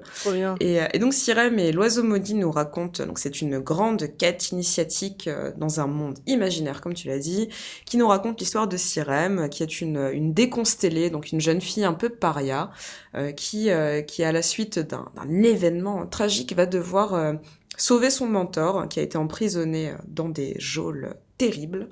[0.60, 4.52] Et, euh, et, donc Sirem et l'oiseau maudit nous racontent, donc c'est une grande quête
[4.52, 7.50] initiatique euh, dans un monde imaginaire, comme tu l'as dit,
[7.86, 11.84] qui nous raconte l'histoire de Sirem, qui est une, une déconstellée, donc une jeune fille
[11.84, 12.72] un peu paria,
[13.16, 13.70] euh, qui,
[14.08, 15.10] qui à la suite d'un
[15.44, 17.36] événement tragique va devoir
[17.78, 21.90] sauver son mentor, qui a été emprisonné dans des geôles terribles.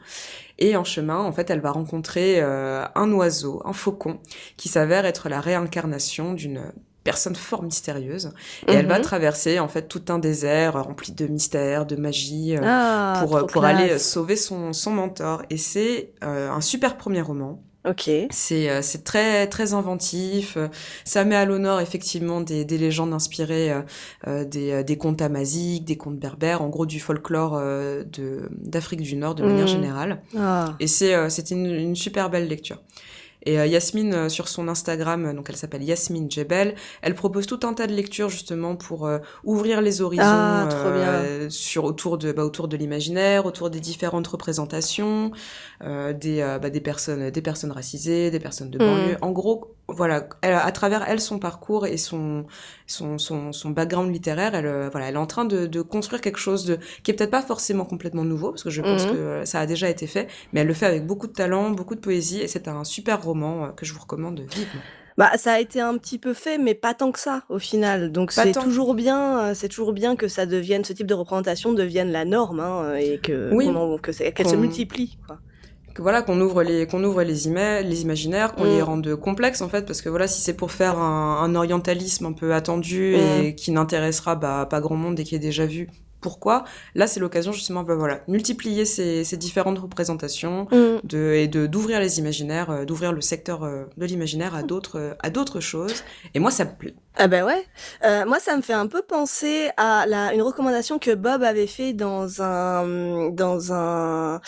[0.58, 4.20] Et en chemin, en fait, elle va rencontrer un oiseau, un faucon,
[4.58, 6.72] qui s'avère être la réincarnation d'une
[7.10, 8.32] personne fort mystérieuse
[8.68, 9.04] et elle va mhm.
[9.04, 13.66] traverser en fait tout un désert rempli de mystères, de magie euh, ah, pour pour
[13.66, 17.64] aller sauver son son mentor et c'est euh, un super premier roman.
[17.88, 18.12] Ok.
[18.30, 20.58] C'est euh, c'est très très inventif.
[21.04, 23.74] Ça met à l'honneur effectivement des, des légendes inspirées
[24.28, 29.34] des, des contes amaziques, des contes berbères, en gros du folklore de d'Afrique du Nord
[29.34, 29.72] de manière mhm.
[29.72, 30.22] générale.
[30.38, 30.76] Ah.
[30.80, 32.84] Et c'est c'était une, une super belle lecture.
[33.44, 37.46] Et euh, Yasmine, euh, sur son Instagram, euh, donc elle s'appelle Yasmine Jebel, elle propose
[37.46, 39.10] tout un tas de lectures justement pour
[39.44, 40.68] ouvrir les horizons ah,
[41.50, 45.32] sur autour de bah, autour de l'imaginaire, autour des différentes représentations,
[45.82, 48.82] des bah, des personnes des personnes racisées, des personnes de mm.
[48.82, 49.18] banlieue.
[49.22, 52.46] En gros, voilà, à travers elle son parcours et son
[52.88, 56.40] son son, son background littéraire, elle voilà, elle est en train de, de construire quelque
[56.40, 59.12] chose de qui est peut-être pas forcément complètement nouveau parce que je pense mm.
[59.12, 61.96] que ça a déjà été fait, mais elle le fait avec beaucoup de talent, beaucoup
[61.96, 64.82] de poésie et c'est un super roman euh, que je vous recommande vivement.
[65.18, 68.14] Bah, ça a été un petit peu fait, mais pas tant que ça au final.
[68.14, 71.74] Donc c'est toujours bien, euh, c'est toujours bien que ça devienne, ce type de représentation
[71.74, 73.54] devienne la norme hein, et que
[74.34, 75.18] qu'elle se multiplie.
[75.28, 75.38] Quoi.
[75.94, 77.34] Que voilà qu'on ouvre les qu'on ouvre les,
[77.84, 78.84] les imaginaires, qu'on les mm.
[78.84, 82.54] rende complexes en fait, parce que voilà si c'est pour faire un, orientalisme un peu
[82.54, 83.56] attendu et mm.
[83.56, 85.88] qui n'intéressera bah, pas grand monde et qui est déjà vu,
[86.22, 86.66] pourquoi?
[86.96, 91.00] Là, c'est l'occasion justement, bah, voilà, multiplier ces, ces différentes représentations mm.
[91.04, 95.00] de, et de d'ouvrir les imaginaires, euh, d'ouvrir le secteur euh, de l'imaginaire à d'autres
[95.00, 96.04] euh, à d'autres choses.
[96.34, 96.96] Et moi, ça me plaît.
[97.16, 98.26] Ah ben ouais.
[98.26, 101.94] moi, ça me fait un peu penser à la, une recommandation que Bob avait fait
[101.94, 104.40] dans un dans un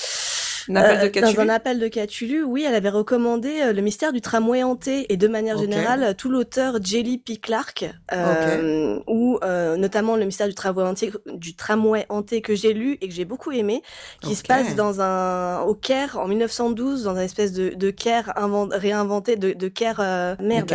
[0.75, 4.13] appel de euh, dans un appel de Cthulhu, oui, elle avait recommandé euh, le mystère
[4.13, 7.37] du tramway hanté et de manière générale tout l'auteur Jelly P.
[7.37, 12.73] Clark, euh, ou euh, notamment le mystère du tramway hanté, du tramway hanté que j'ai
[12.73, 13.81] lu et que j'ai beaucoup aimé,
[14.21, 18.33] qui se passe dans un au Caire en 1912, dans un espèce de, de Caire
[18.71, 19.99] réinventé, de, de Caire
[20.39, 20.71] merde,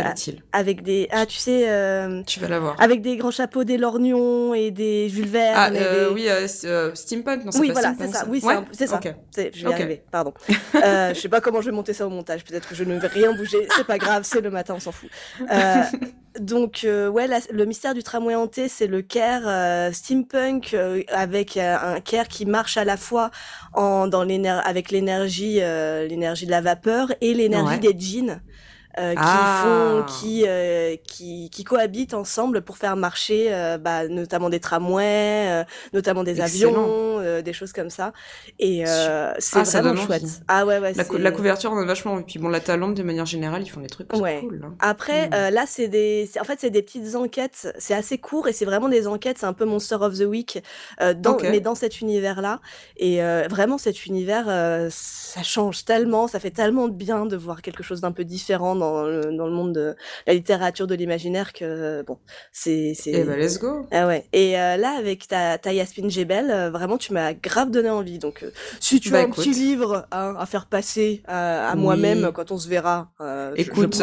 [0.51, 1.67] avec des ah tu sais,
[2.25, 5.77] tu vas l'avoir, avec des grands chapeaux, des lorgnons et des Jules Verne.
[5.77, 6.27] Ah oui,
[6.93, 8.25] steampunk, non Oui, voilà, c'est ça.
[8.29, 8.99] Oui, c'est ça.
[9.35, 9.73] Je vais
[10.11, 10.33] pardon.
[10.75, 12.43] Euh, je sais pas comment je vais monter ça au montage.
[12.43, 13.67] Peut-être que je ne vais rien bouger.
[13.75, 15.09] C'est pas grave, c'est le matin, on s'en fout.
[15.51, 15.83] Euh,
[16.39, 20.75] donc, euh, ouais, le mystère du tramway hanté, c'est le Caire steampunk
[21.09, 23.31] avec un Caire qui marche à la fois
[23.73, 28.41] en, dans avec l'énergie, l'énergie de la vapeur et l'énergie des jeans.
[29.11, 29.61] Qui Ah.
[29.63, 35.47] font, qui, euh, qui, qui cohabitent ensemble pour faire marcher, euh, bah, notamment des tramways,
[35.49, 36.69] euh, notamment des Excellent.
[36.71, 38.13] avions, euh, des choses comme ça.
[38.59, 40.23] Et euh, c'est Ah, vraiment chouette.
[40.23, 40.39] envie.
[40.47, 40.93] Ah ouais, ouais.
[40.93, 42.23] La, cou- la couverture, on a vachement envie.
[42.23, 44.39] Puis bon, la Talente, de manière générale, ils font des trucs Ouais.
[44.41, 44.61] cool.
[44.65, 44.73] hein.
[44.79, 45.33] Après, Mm.
[45.33, 47.73] euh, là, c'est des, en fait, c'est des petites enquêtes.
[47.77, 49.37] C'est assez court et c'est vraiment des enquêtes.
[49.39, 50.63] C'est un peu Monster of the Week,
[51.01, 51.43] euh, dans, Ok.
[51.43, 52.59] mais dans cet univers-là.
[52.97, 57.35] Et euh, vraiment, cet univers, euh, ça change tellement, ça fait tellement de bien de
[57.35, 60.95] voir quelque chose d'un peu différent dans le, dans le monde de la littérature de
[60.95, 62.17] l'imaginaire que bon,
[62.51, 63.11] c'est, c'est.
[63.11, 63.85] Eh ben, let's go.
[63.91, 64.25] Ah ouais.
[64.33, 68.19] Et euh, là, avec ta, ta Yasmine Gebel, euh, vraiment, tu m'as grave donné envie.
[68.19, 71.75] Donc, euh, si tu Bah, as un petit livre hein, à faire passer à, à
[71.75, 71.81] Oui.
[71.81, 74.01] moi-même quand on se verra, je- je Écoute.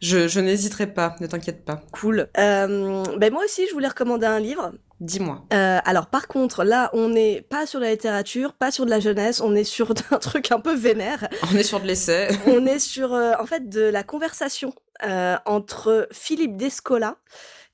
[0.00, 1.82] Je, je n'hésiterai pas, ne t'inquiète pas.
[1.92, 2.28] Cool.
[2.38, 4.72] Euh, ben moi aussi, je voulais recommander un livre.
[5.00, 5.44] Dis-moi.
[5.52, 9.00] Euh, alors, par contre, là, on n'est pas sur la littérature, pas sur de la
[9.00, 11.28] jeunesse, on est sur un truc un peu vénère.
[11.52, 12.28] On est sur de l'essai.
[12.46, 14.72] on est sur, euh, en fait, de la conversation
[15.44, 17.16] entre Philippe Descola,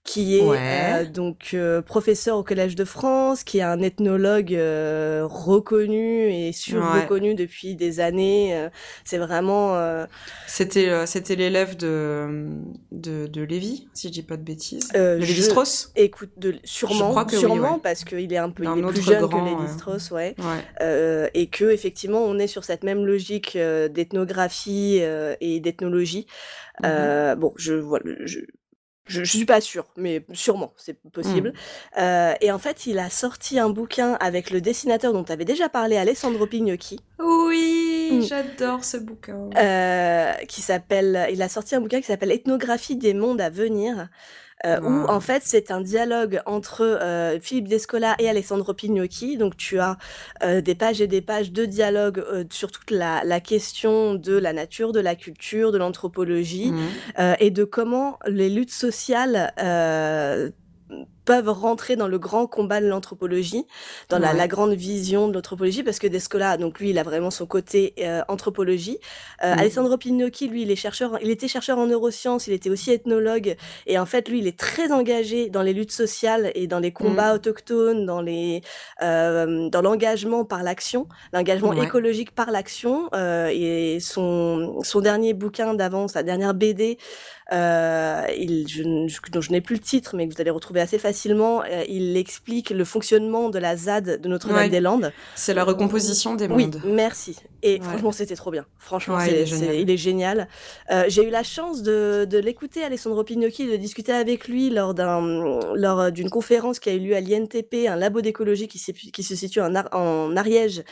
[0.04, 0.58] qui est Ouais.
[0.60, 6.52] euh, donc euh, professeur au Collège de France, qui est un ethnologue euh, reconnu et
[6.52, 8.56] sur-reconnu depuis des années.
[8.56, 8.68] euh,
[9.04, 9.76] c'est vraiment...
[9.76, 10.06] euh,
[10.48, 12.48] C'était euh, c'était l'élève de,
[12.90, 14.88] de, de Lévi, si je dis pas de bêtises.
[14.88, 17.80] De je- Lévi-Strauss Écoute, de, sûrement, oui, sûrement ouais.
[17.82, 19.50] parce qu'il est un peu, il est plus jeune grand, que ouais.
[19.62, 20.34] Lévi Strauss, ouais.
[20.38, 20.44] Ouais.
[20.80, 26.26] Euh, et que effectivement, on est sur cette même logique euh, d'ethnographie euh, et d'ethnologie.
[26.84, 28.40] Euh, bon, je voilà, je,
[29.06, 31.48] je, je suis pas sûre, mais sûrement, c'est possible.
[31.50, 32.02] Mhm.
[32.02, 35.44] Euh, et en fait, il a sorti un bouquin avec le dessinateur dont tu avais
[35.44, 38.22] déjà parlé, Alessandro Pignocchi, Oui, Mm.
[38.22, 39.48] j'adore ce bouquin.
[39.56, 41.28] euh, qui s'appelle.
[41.32, 44.08] Il a sorti un bouquin qui s'appelle Ethnographie des mondes à venir.
[44.66, 49.36] Euh, où en fait c'est un dialogue entre euh, Philippe Descola et Alessandro Pignocchi.
[49.36, 49.96] Donc tu as
[50.42, 54.36] euh, des pages et des pages de dialogue euh, sur toute la, la question de
[54.36, 56.72] la nature, de la culture, de l'anthropologie
[57.18, 59.52] euh, et de comment les luttes sociales
[61.24, 63.64] peuvent rentrer dans le grand combat de l'anthropologie,
[64.08, 64.36] dans la, Ouais.
[64.38, 67.94] la grande vision de l'anthropologie, parce que Descola, donc lui, il a vraiment son côté
[68.00, 68.98] euh, anthropologie.
[69.44, 69.58] Euh, Mhm.
[69.60, 73.56] Alessandro Pignocchi, lui, il est chercheur, il était chercheur en neurosciences, il était aussi ethnologue,
[73.86, 76.92] et en fait, lui, il est très engagé dans les luttes sociales et dans les
[76.92, 78.62] combats autochtones, dans les,
[79.02, 81.84] euh, dans l'engagement par l'action, l'engagement Ouais.
[81.84, 86.98] écologique par l'action, euh, et son, son dernier bouquin d'avant, sa dernière BD,
[87.52, 90.80] il, je, n- je- dont je n'ai plus le titre, mais que vous allez retrouver
[90.80, 95.12] assez facilement, euh, il explique le fonctionnement de la ZAD de Notre-Dame-des-Landes.
[95.34, 96.80] C'est la recomposition des Oui, mondes.
[96.84, 97.36] merci.
[97.64, 97.80] Et Ouais.
[97.80, 98.66] franchement, c'était trop bien.
[98.78, 99.74] Franchement, Ouais, il est génial.
[99.76, 100.48] il est génial.
[100.90, 104.94] Euh, J'ai eu la chance de, de l'écouter, Alessandro Pignocchi, de discuter avec lui lors
[104.94, 108.80] d'un lors d'une conférence qui a eu lieu à l'INTP, un labo d'écologie qui,
[109.12, 110.82] qui se situe en, Ar- en Ariège,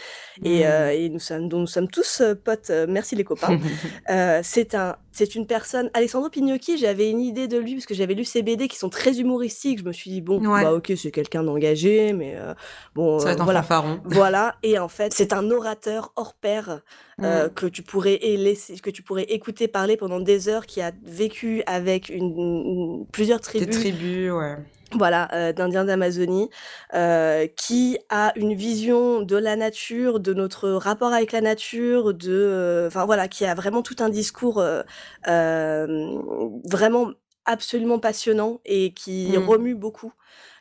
[0.45, 0.63] et, Mhm.
[0.65, 2.71] euh, et nous sommes, dont nous sommes tous potes.
[2.89, 3.59] merci les copains.
[4.43, 5.91] C'est un, c'est une personne.
[5.95, 8.89] Alessandro Pignocchi, j'avais une idée de lui parce que j'avais lu ses BD qui sont
[8.89, 9.81] très humoristiques.
[9.81, 10.63] Je me suis bon, Ouais.
[10.63, 12.55] bah ok, c'est quelqu'un d'engagé, mais euh,
[12.95, 13.63] bon, Ça va euh, être voilà.
[13.63, 14.01] fanfaron.
[14.05, 14.57] Voilà.
[14.63, 16.81] Et en fait, c'est un orateur hors pair
[17.23, 20.91] euh, que tu pourrais laisser, que tu pourrais écouter parler pendant des heures, qui a
[21.05, 24.57] vécu avec une, une- plusieurs Des tribus tribus, ouais.
[24.99, 26.49] voilà, euh, d'Indiens d'Amazonie,
[26.95, 32.31] euh, qui a une vision de la nature, de notre rapport avec la nature, de,
[32.33, 34.63] euh, enfin voilà, qui a vraiment tout un discours
[36.71, 37.11] vraiment
[37.51, 39.49] absolument passionnant et qui Mm.
[39.49, 40.13] remue beaucoup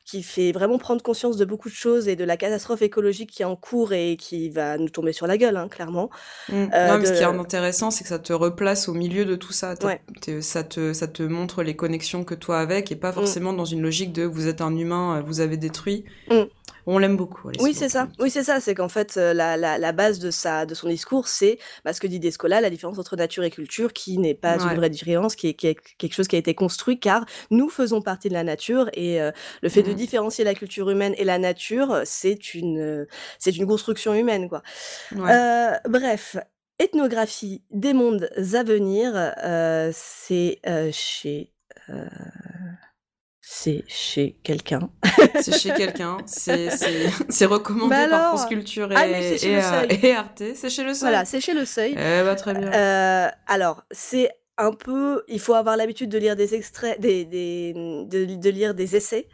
[0.05, 3.43] qui fait vraiment prendre conscience de beaucoup de choses et de la catastrophe écologique qui
[3.43, 6.09] est en cours et qui va nous tomber sur la gueule, hein, clairement.
[6.47, 6.53] Mm.
[6.73, 9.35] Euh, non, mais ce qui est intéressant, c'est que ça te replace au milieu de
[9.35, 9.75] tout ça.
[9.83, 10.01] Ouais.
[10.41, 13.83] Ça, te, ça te montre les connexions que toi avec et pas forcément dans une
[13.83, 16.05] logique de vous êtes un humain, euh, vous avez détruit.
[16.89, 16.93] Mm.
[16.95, 17.49] On l'aime beaucoup.
[17.59, 18.07] Oui, c'est ça.
[18.19, 18.59] Oui, c'est ça.
[18.59, 21.93] C'est qu'en fait, euh, la, la, la base de, sa, de son discours, c'est bah,
[21.93, 24.71] ce que dit Descola, la différence entre nature et culture, qui n'est pas Ouais.
[24.71, 27.69] une vraie différence, qui est, qui est quelque chose qui a été construit, car nous
[27.69, 29.31] faisons partie de la nature, et euh,
[29.61, 29.95] le fait de Mhm.
[29.95, 33.05] différencier la culture humaine et la nature, c'est une, euh,
[33.37, 34.63] c'est une construction humaine, quoi.
[35.15, 35.31] Ouais.
[35.31, 36.37] Euh, bref.
[36.79, 39.33] Ethnographie des mondes à venir,
[39.93, 40.59] c'est
[40.93, 41.51] chez...
[43.51, 44.91] c'est chez quelqu'un.
[45.41, 49.85] C'est chez quelqu'un, c'est c'est- c'est recommandé Bah par France Culture et, Ah, et, euh,
[50.03, 50.43] et Arte.
[50.55, 51.09] C'est chez le Seuil.
[51.09, 51.93] Voilà, c'est chez Le Seuil.
[51.97, 52.71] Eh bah, très bien.
[52.71, 57.73] Euh, alors, c'est un peu, il faut avoir l'habitude de lire des extraits, des, des,
[57.73, 59.27] de, de lire des essais.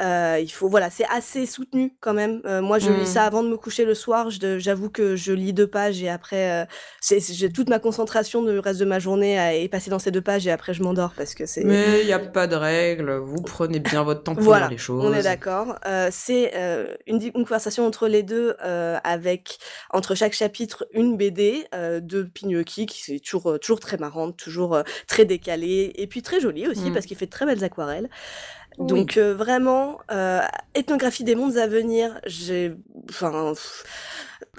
[0.00, 2.40] Euh, il faut, voilà, c'est assez soutenu quand même.
[2.46, 3.06] Euh, moi, je lis Mmh.
[3.06, 4.28] ça avant de me coucher le soir.
[4.30, 6.66] J'avoue que je lis 2 pages et après,
[7.00, 10.10] c'est j'ai toute ma concentration du reste de ma journée à est passée dans ces
[10.10, 12.54] 2 pages et après je m'endors parce que c'est Mais il y a pas de
[12.56, 15.04] règle, vous prenez bien votre temps pour Voilà, lire les choses.
[15.04, 15.78] on est d'accord.
[15.86, 19.56] Heu, c'est, heu, une une conversation entre les 2, heu, avec
[19.90, 25.24] entre chaque chapitre une BD, de Pignoki qui c'est toujours, toujours très marrante, toujours, très
[25.24, 26.92] décalée et puis très jolie aussi Mmh.
[26.92, 28.10] parce qu'il fait de très belles aquarelles.
[28.78, 28.88] Oui.
[28.88, 30.40] Donc heu, vraiment, heu,
[30.74, 32.74] ethnographie des mondes à venir, j'ai
[33.10, 33.54] enfin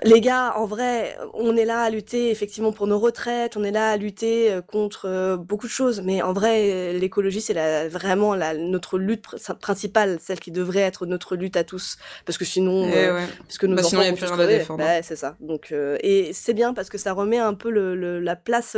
[0.04, 3.72] les gars, en vrai, on est là à lutter effectivement pour nos retraites, on est
[3.72, 7.90] là à lutter, heu, contre, heu, beaucoup de choses, mais en vrai, l'écologie, c'est la
[7.90, 12.38] vraiment la notre lutte pr principale, celle qui devrait être notre lutte à tous, parce
[12.38, 13.28] que sinon, Eh heu, ouais.
[13.48, 14.84] parce que nos Bah, enfants sinon, a plus rien à défendre.
[14.84, 15.36] Bah, c'est ça.
[15.40, 18.76] Donc heu et c'est bien parce que ça remet un peu le le la place,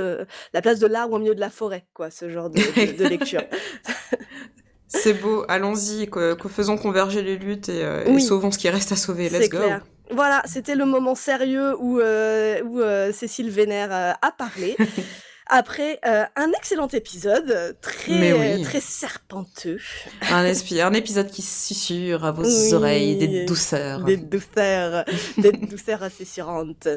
[0.54, 3.06] la place de l'arbre au milieu de la forêt, quoi, ce genre de de de
[3.06, 3.44] lecture.
[4.90, 8.68] C'est beau, allons-y, que, que faisons converger les luttes et, euh, et sauvons ce qui
[8.70, 9.30] reste à sauver.
[9.30, 9.60] Let's go.
[9.60, 9.86] clair.
[10.12, 14.76] Voilà, c'était le moment sérieux où, heu, où, heu, Cécile Vénère, heu, a parlé.
[15.52, 18.62] Après, un excellent épisode, très, oui.
[18.62, 19.80] très serpenteux.
[20.32, 22.74] Un, espi- un épisode qui susurre à vos Oui.
[22.76, 24.04] oreilles des douceurs.
[24.04, 25.06] Des douceurs,
[25.40, 26.88] des douceurs assez surantes.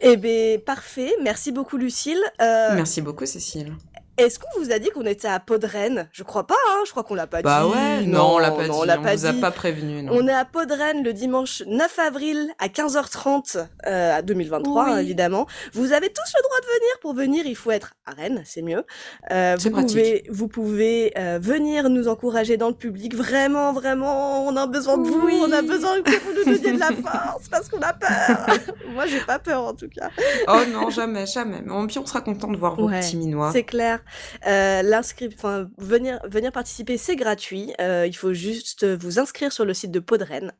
[0.00, 1.12] Eh beh, parfait.
[1.22, 2.20] Merci beaucoup, Lucille.
[2.40, 3.72] Merci beaucoup, Cécile.
[4.18, 6.08] Est-ce qu'on vous a dit qu'on était à Podren?
[6.12, 7.72] Je crois pas, hein, je crois qu'on l'a pas Bah dit.
[7.72, 8.80] ouais, non, on l'a pas non, dit.
[8.80, 10.02] on l'a on pas vous a pas prévenu.
[10.02, 10.12] Non.
[10.14, 14.90] On est à Podren le dimanche 9 avril à 15h30 euh, à 2023 Oui.
[14.92, 15.46] hein, évidemment.
[15.72, 17.00] Vous avez tous le droit de venir.
[17.00, 18.84] Pour venir, il faut être à Rennes, c'est mieux.
[19.30, 19.88] Euh, vous pratique.
[19.90, 23.14] pouvez, vous pouvez euh, venir nous encourager dans le public.
[23.14, 25.26] Vraiment, vraiment, on a besoin de vous.
[25.26, 25.38] Oui.
[25.42, 28.46] On a besoin que vous nous donniez de la force parce qu'on a peur.
[28.94, 30.10] Moi, j'ai pas peur en tout cas.
[30.48, 31.60] Oh non, jamais, jamais.
[31.64, 33.50] Mais puis on sera content de voir vos Ouais, petits minois.
[33.52, 34.00] C'est clair.
[34.46, 34.82] Euh,
[35.36, 37.72] enfin, venir, venir participer, c'est gratuit.
[37.80, 40.52] Euh, il faut juste vous inscrire sur le site de Podren.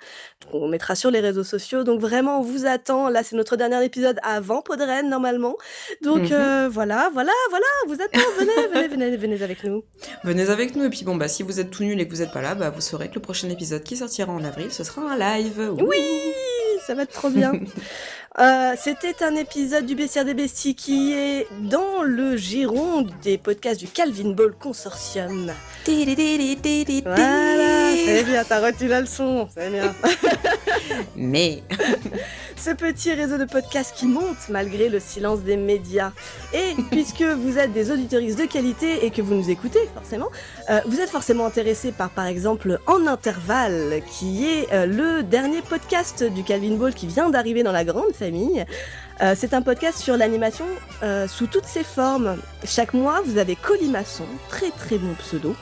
[0.53, 1.85] On mettra sur les réseaux sociaux.
[1.85, 3.09] Donc vraiment, on vous attend.
[3.09, 5.57] Là, c'est notre dernier épisode avant Podren, normalement.
[6.03, 6.33] Donc Mhm.
[6.33, 8.21] euh, voilà, voilà, voilà, vous attend.
[8.39, 9.85] Venez, venez, venez, venez avec nous.
[10.25, 10.85] Venez avec nous.
[10.85, 12.55] Et puis bon, bah si vous êtes tout nul et que vous êtes pas là,
[12.55, 15.73] bah vous saurez que le prochain épisode qui sortira en avril, ce sera un live.
[15.81, 15.99] Oui,
[16.87, 17.53] ça va être trop bien.
[18.39, 23.81] Euh, C'était un épisode du Bestiaire des Besties qui est dans le giron des podcasts
[23.81, 25.53] du Calvin Ball Consortium.
[27.05, 29.95] Voilà, c'est bien, t'as retenu la leçon, c'est bien.
[31.17, 31.63] Mais
[32.57, 36.13] Ce petit réseau de podcasts qui monte malgré le silence des médias.
[36.53, 40.29] Et puisque vous êtes des auditoristes de qualité et que vous nous écoutez forcément,
[40.71, 45.63] euh, vous êtes forcément intéressé par par exemple En Intervalle, qui est euh, le dernier
[45.63, 48.26] podcast du Calvin Ball qui vient d'arriver dans la grande famille.
[49.23, 50.67] Euh, c'est un podcast sur l'animation
[51.03, 52.37] euh, sous toutes ses formes.
[52.65, 55.55] Chaque mois, vous avez Colimaçon, très très bon pseudo,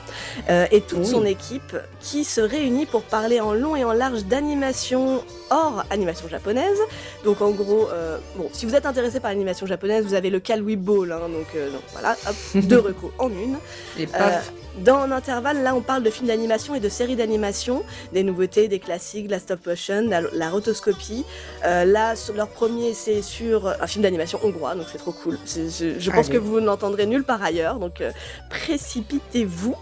[0.49, 1.05] euh, et toute Oui.
[1.05, 6.27] son équipe qui se réunit pour parler en long et en large d'animation hors animation
[6.27, 6.77] japonaise.
[7.23, 7.87] Donc en gros,
[8.35, 11.55] bon, si vous êtes intéressé par l'animation japonaise, vous avez le Calwi Ball, hein, donc,
[11.71, 13.57] donc voilà, hop, deux recos en une.
[13.97, 14.51] et paf.
[14.83, 18.67] Dans un intervalle, là, on parle de films d'animation et de séries d'animation, des nouveautés,
[18.67, 21.25] des classiques, la stop motion, la, la rotoscopie.
[21.65, 25.37] Euh, là, sur leur premier, c'est sur un film d'animation hongrois, donc c'est trop cool.
[25.45, 26.37] Je pense Allez.
[26.37, 28.11] que vous ne l'entendrez nulle part ailleurs, donc euh,
[28.49, 29.75] précipitez-vous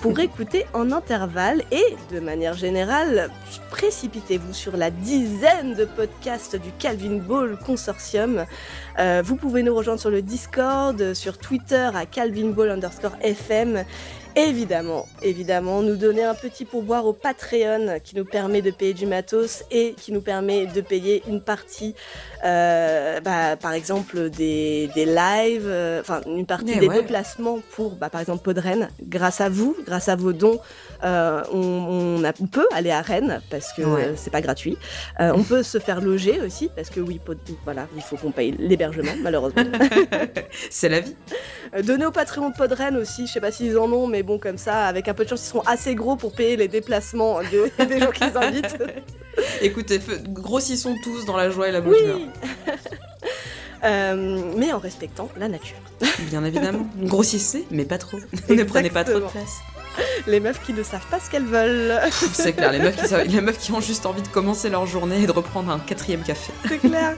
[0.00, 3.30] pour écouter en intervalle et de manière générale,
[3.70, 8.44] précipitez-vous sur la dizaine de podcasts du Calvin Ball Consortium.
[9.00, 13.84] Euh, vous pouvez nous rejoindre sur le Discord, sur Twitter à Calvin Ball underscore FM.
[14.36, 19.06] Évidemment, évidemment, nous donner un petit pourboire au Patreon qui nous permet de payer du
[19.06, 21.94] matos et qui nous permet de payer une partie,
[22.44, 27.02] euh, bah, par exemple des, des lives, euh, enfin une partie Mais des ouais.
[27.02, 28.90] déplacements pour, bah, par exemple, Podren.
[29.02, 30.60] Grâce à vous, grâce à vos dons,
[31.04, 31.58] euh, on,
[32.20, 34.04] on a- on peut aller à Rennes parce que Ouais.
[34.04, 34.76] euh, c'est pas gratuit.
[35.20, 38.30] Euh, on peut se faire loger aussi parce que oui, Pod- voilà, il faut qu'on
[38.32, 39.62] paye l'hébergement malheureusement.
[40.70, 41.14] C'est la vie.
[41.76, 44.38] Euh, Donnez au Patreon de Podren aussi, je sais pas s'ils en ont, mais bon,
[44.38, 47.40] comme ça, avec un peu de chance, ils seront assez gros pour payer les déplacements
[47.42, 48.76] de- des gens qu'ils invitent.
[49.62, 52.16] Écoutez, grossissons tous dans la joie et la bonne humeur.
[52.16, 52.28] Oui
[53.84, 55.76] Euh, Mais en respectant la nature.
[56.30, 56.86] Bien évidemment.
[57.02, 58.18] Grossissez, mais pas trop.
[58.48, 59.58] ne prenez pas trop de place.
[60.26, 61.98] Les meufs qui ne savent pas ce qu'elles veulent.
[62.32, 64.86] C'est clair, les meufs, qui, savent- les meufs qui ont juste envie de commencer leur
[64.86, 66.52] journée et de reprendre un quatrième café.
[66.68, 67.14] C'est clair.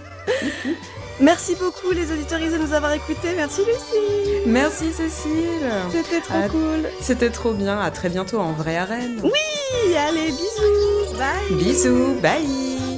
[1.20, 3.28] Merci beaucoup les auditoristes de nous avoir écoutés.
[3.36, 4.40] Merci Lucie.
[4.46, 5.70] Merci Cécile.
[5.92, 6.88] C'était trop cool.
[7.00, 7.78] C'était trop bien.
[7.80, 9.20] À très bientôt en vrai arène.
[9.22, 11.18] Oui, allez, bisous.
[11.18, 11.56] Bye.
[11.58, 12.14] Bisous.
[12.22, 12.89] Bye.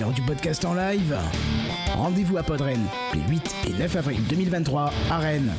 [0.00, 1.14] Faire du podcast en live.
[1.94, 2.80] Rendez-vous à Podren
[3.12, 5.52] les 8 et 9 avril 2023 à Rennes.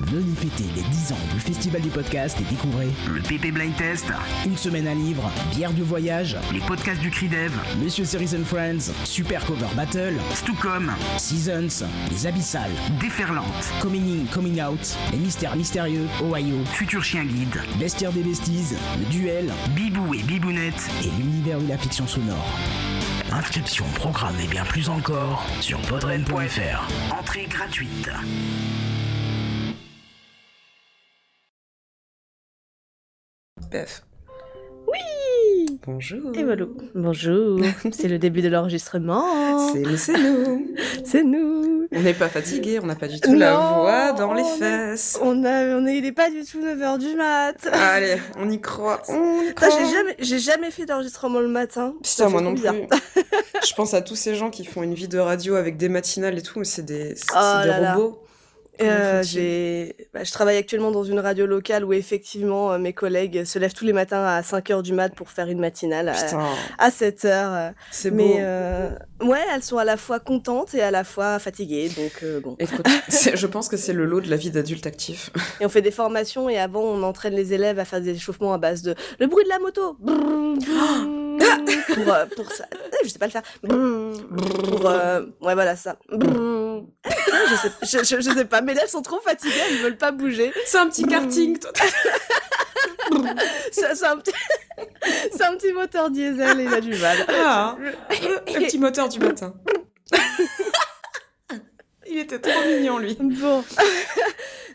[0.00, 4.06] Venez fêter les 10 ans du Festival du Podcast et découvrez le PP Blind Test,
[4.46, 8.94] une semaine à livre, bière de voyage, les podcasts du Cridev, Monsieur Series and Friends,
[9.04, 13.44] Super Cover Battle, Stucom, Seasons, Les Abyssales, Déferlante,
[13.82, 19.04] Coming In, Coming Out, Les Mystères Mystérieux, Ohio, Futur Chien Guide, Bestiaire des Besties, Le
[19.10, 20.88] Duel, Bibou et Bibounette.
[21.02, 22.48] Et l'univers de la fiction sonore.
[23.34, 27.12] Inscription, programme et bien plus encore sur podren.fr.
[27.18, 28.08] Entrée gratuite.
[35.86, 36.32] Bonjour.
[36.34, 36.64] Et voilà.
[36.94, 37.60] Bonjour.
[37.92, 39.68] C'est le début de l'enregistrement.
[39.70, 40.66] C'est nous, c'est nous.
[41.04, 41.86] C'est nous.
[41.92, 45.18] On n'est pas fatigué, on n'a pas du tout la voix dans les fesses.
[45.22, 47.68] On a, on est, il est pas du tout 9h du mat.
[47.70, 49.02] Allez, on y croit.
[49.08, 49.68] On y croit.
[49.68, 51.94] j'ai jamais, j'ai jamais fait d'enregistrement le matin.
[52.02, 52.74] Putain, moi non bizarre.
[52.74, 53.22] plus.
[53.68, 56.38] Je pense à tous ces gens qui font une vie de radio avec des matinales
[56.38, 57.98] et tout, mais c'est des, c'est Oh des là là.
[58.82, 63.44] Euh, j'ai, bah, je travaille actuellement dans une radio locale où effectivement euh, mes collègues
[63.44, 66.14] se lèvent tous les matins à 5h du mat pour faire une matinale à,
[66.78, 67.72] à 7h.
[67.92, 68.16] c'est beau.
[68.16, 68.90] Mais euh,
[69.22, 71.88] ouais, elles sont à la fois contentes et à la fois fatiguées.
[71.90, 72.56] Donc bon.
[72.58, 75.30] Écoute, c'est- je pense que c'est le lot de la vie d'adulte actif.
[75.60, 78.52] Et on fait des formations et avant on entraîne les élèves à faire des échauffements
[78.54, 79.96] à base de le bruit de la moto.
[81.94, 82.04] Pour,
[82.36, 82.64] pour ça.
[82.72, 83.42] Eh, Je sais pas le faire.
[83.62, 85.96] Pour, ouais, voilà ça.
[86.10, 86.84] Brrr.
[87.50, 90.12] Je sais, je, je- je sais pas, mes élèves sont trop fatigués, elles veulent pas
[90.12, 90.52] bouger.
[90.66, 91.58] C'est un petit karting,
[93.70, 94.32] C'est un, petit...
[95.70, 97.16] un moteur diesel et il a du mal.
[97.28, 99.54] Ah, le petit moteur du matin.
[102.06, 103.16] Il était trop mignon, lui.
[103.20, 103.64] Bon.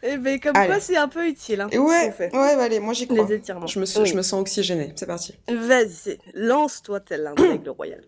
[0.02, 0.68] Et ben comme Allez.
[0.68, 1.62] quoi c'est un peu utile.
[1.62, 2.34] Hein, ouais, fait.
[2.34, 3.26] ouais, bah allez, moi j'y crois.
[3.28, 3.68] Les étirements.
[3.68, 4.08] Je me, suis- Oui.
[4.08, 4.94] je me sens oxygénée.
[4.96, 5.36] C'est parti.
[5.50, 8.04] Vas-y, lance-toi tel un aigle royal.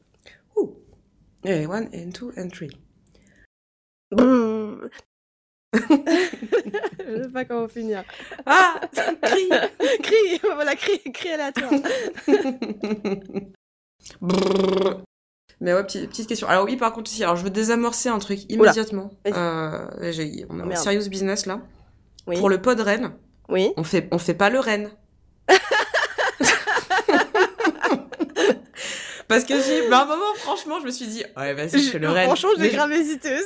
[0.55, 0.73] Ouh.
[1.43, 2.71] Et one, and two, and three.
[7.07, 8.03] Je sais pas comment finir.
[8.45, 8.79] Ah
[9.21, 9.49] Crie
[10.03, 11.71] Crie, voilà, crie, crie aléatoire.
[14.21, 15.01] Brrr.
[15.61, 16.47] Mais ouais, petite, petite question.
[16.47, 19.11] Alors oui, par contre aussi, alors je veux désamorcer un truc immédiatement.
[19.23, 19.33] Vas-y.
[20.41, 21.61] Euh, on a un serious business là.
[22.27, 22.37] Oui.
[22.37, 23.13] Pour le pod Rennes,
[23.47, 23.71] Oui.
[23.77, 24.89] on fait, on fait pas le Rennes.
[29.27, 31.89] Parce que j'ai, bah, à un moment, franchement, je me suis dit, ouais, vas-y, je
[31.91, 32.25] fais le Rennes.
[32.25, 33.45] Franchement, j'ai grave hésité aussi.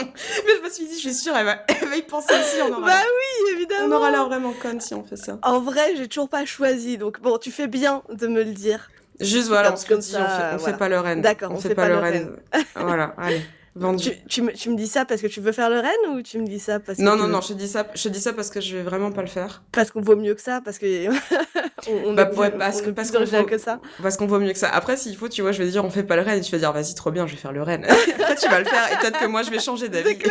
[0.00, 2.60] Mais je me suis dit, je suis sûre, elle va, elle va y penser aussi.
[2.62, 3.94] On aura, Bah oui, évidemment.
[3.94, 5.38] on aura l'air vraiment conne si on fait ça.
[5.42, 8.90] En vrai, j'ai toujours pas choisi, donc bon, tu fais bien de me le dire.
[9.20, 10.58] Juste voilà, on se dit, ça, on fait, on voilà.
[10.58, 11.22] fait pas le Rennes.
[11.22, 12.36] D'accord, on fait, pas, le Rennes.
[12.74, 13.40] voilà, allez,
[13.76, 14.10] vendu.
[14.10, 16.22] Tu, tu, me, tu me dis ça parce que tu veux faire le Rennes ou
[16.22, 17.86] tu me dis ça parce que Non, tu non, veux- non, je te dis ça,
[17.94, 19.62] je te dis ça parce que je vais vraiment pas le faire.
[19.72, 21.08] parce qu'on vaut mieux que ça, parce que
[21.88, 23.80] on, on Bah, ouais, parce on que- parce qu'on vaut- que ça.
[24.02, 24.68] Parce qu'on vaut mieux que ça.
[24.70, 26.52] Après, s'il faut, tu vois, je vais dire on fait pas le Rennes et tu
[26.52, 27.84] vas dire vas-y, trop bien, je vais faire le Rennes.
[28.18, 30.16] Après, tu vas le faire et peut-être que moi je vais changer d'avis.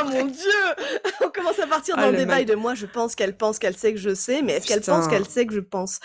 [0.00, 0.50] Oh mon dieu
[1.24, 3.58] On commence à partir Ah, dans le le débat de moi, je pense qu'elle pense
[3.58, 6.00] qu'elle sait que je sais, mais est-ce qu'elle pense qu'elle sait que je pense?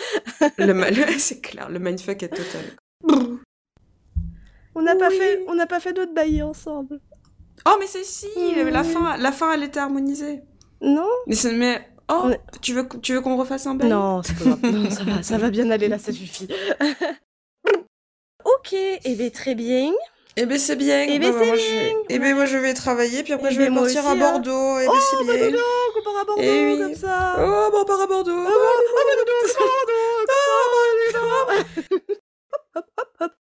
[0.58, 2.62] Le mal, c'est clair, le mindfuck est total.
[4.76, 7.00] On n'a pas fait, d'autres baillis ensemble.
[7.66, 8.86] Oh mais c'est si, la mmh.
[8.86, 10.42] fin, la fin, elle était harmonisée.
[10.82, 11.08] Non.
[11.28, 12.32] Mais c'est mais oh,
[12.62, 13.90] tu veux, tu veux qu'on refasse un bail?
[13.90, 14.22] Non,
[15.22, 16.48] ça va, bien aller là, ça suffit.
[18.44, 19.92] ok, et bien très bien.
[20.36, 21.06] Eh ben c'est bien.
[21.08, 21.94] Eh ben, bah, bah, bien.
[22.10, 24.16] Eh ben, moi je vais travailler puis après eh je vais ben, partir hein.
[24.16, 24.78] ben, oh, à Bordeaux.
[24.88, 25.52] Oh, c'est bien.
[25.52, 25.58] Bah,
[26.04, 27.36] part à Bordeaux comme ça.
[27.38, 28.32] Oh bah on part à Bordeaux.
[28.36, 28.52] Oh, bah,
[29.16, 29.44] Bordeaux.
[31.14, 31.64] Bordeaux.
[33.20, 33.32] Bordeaux.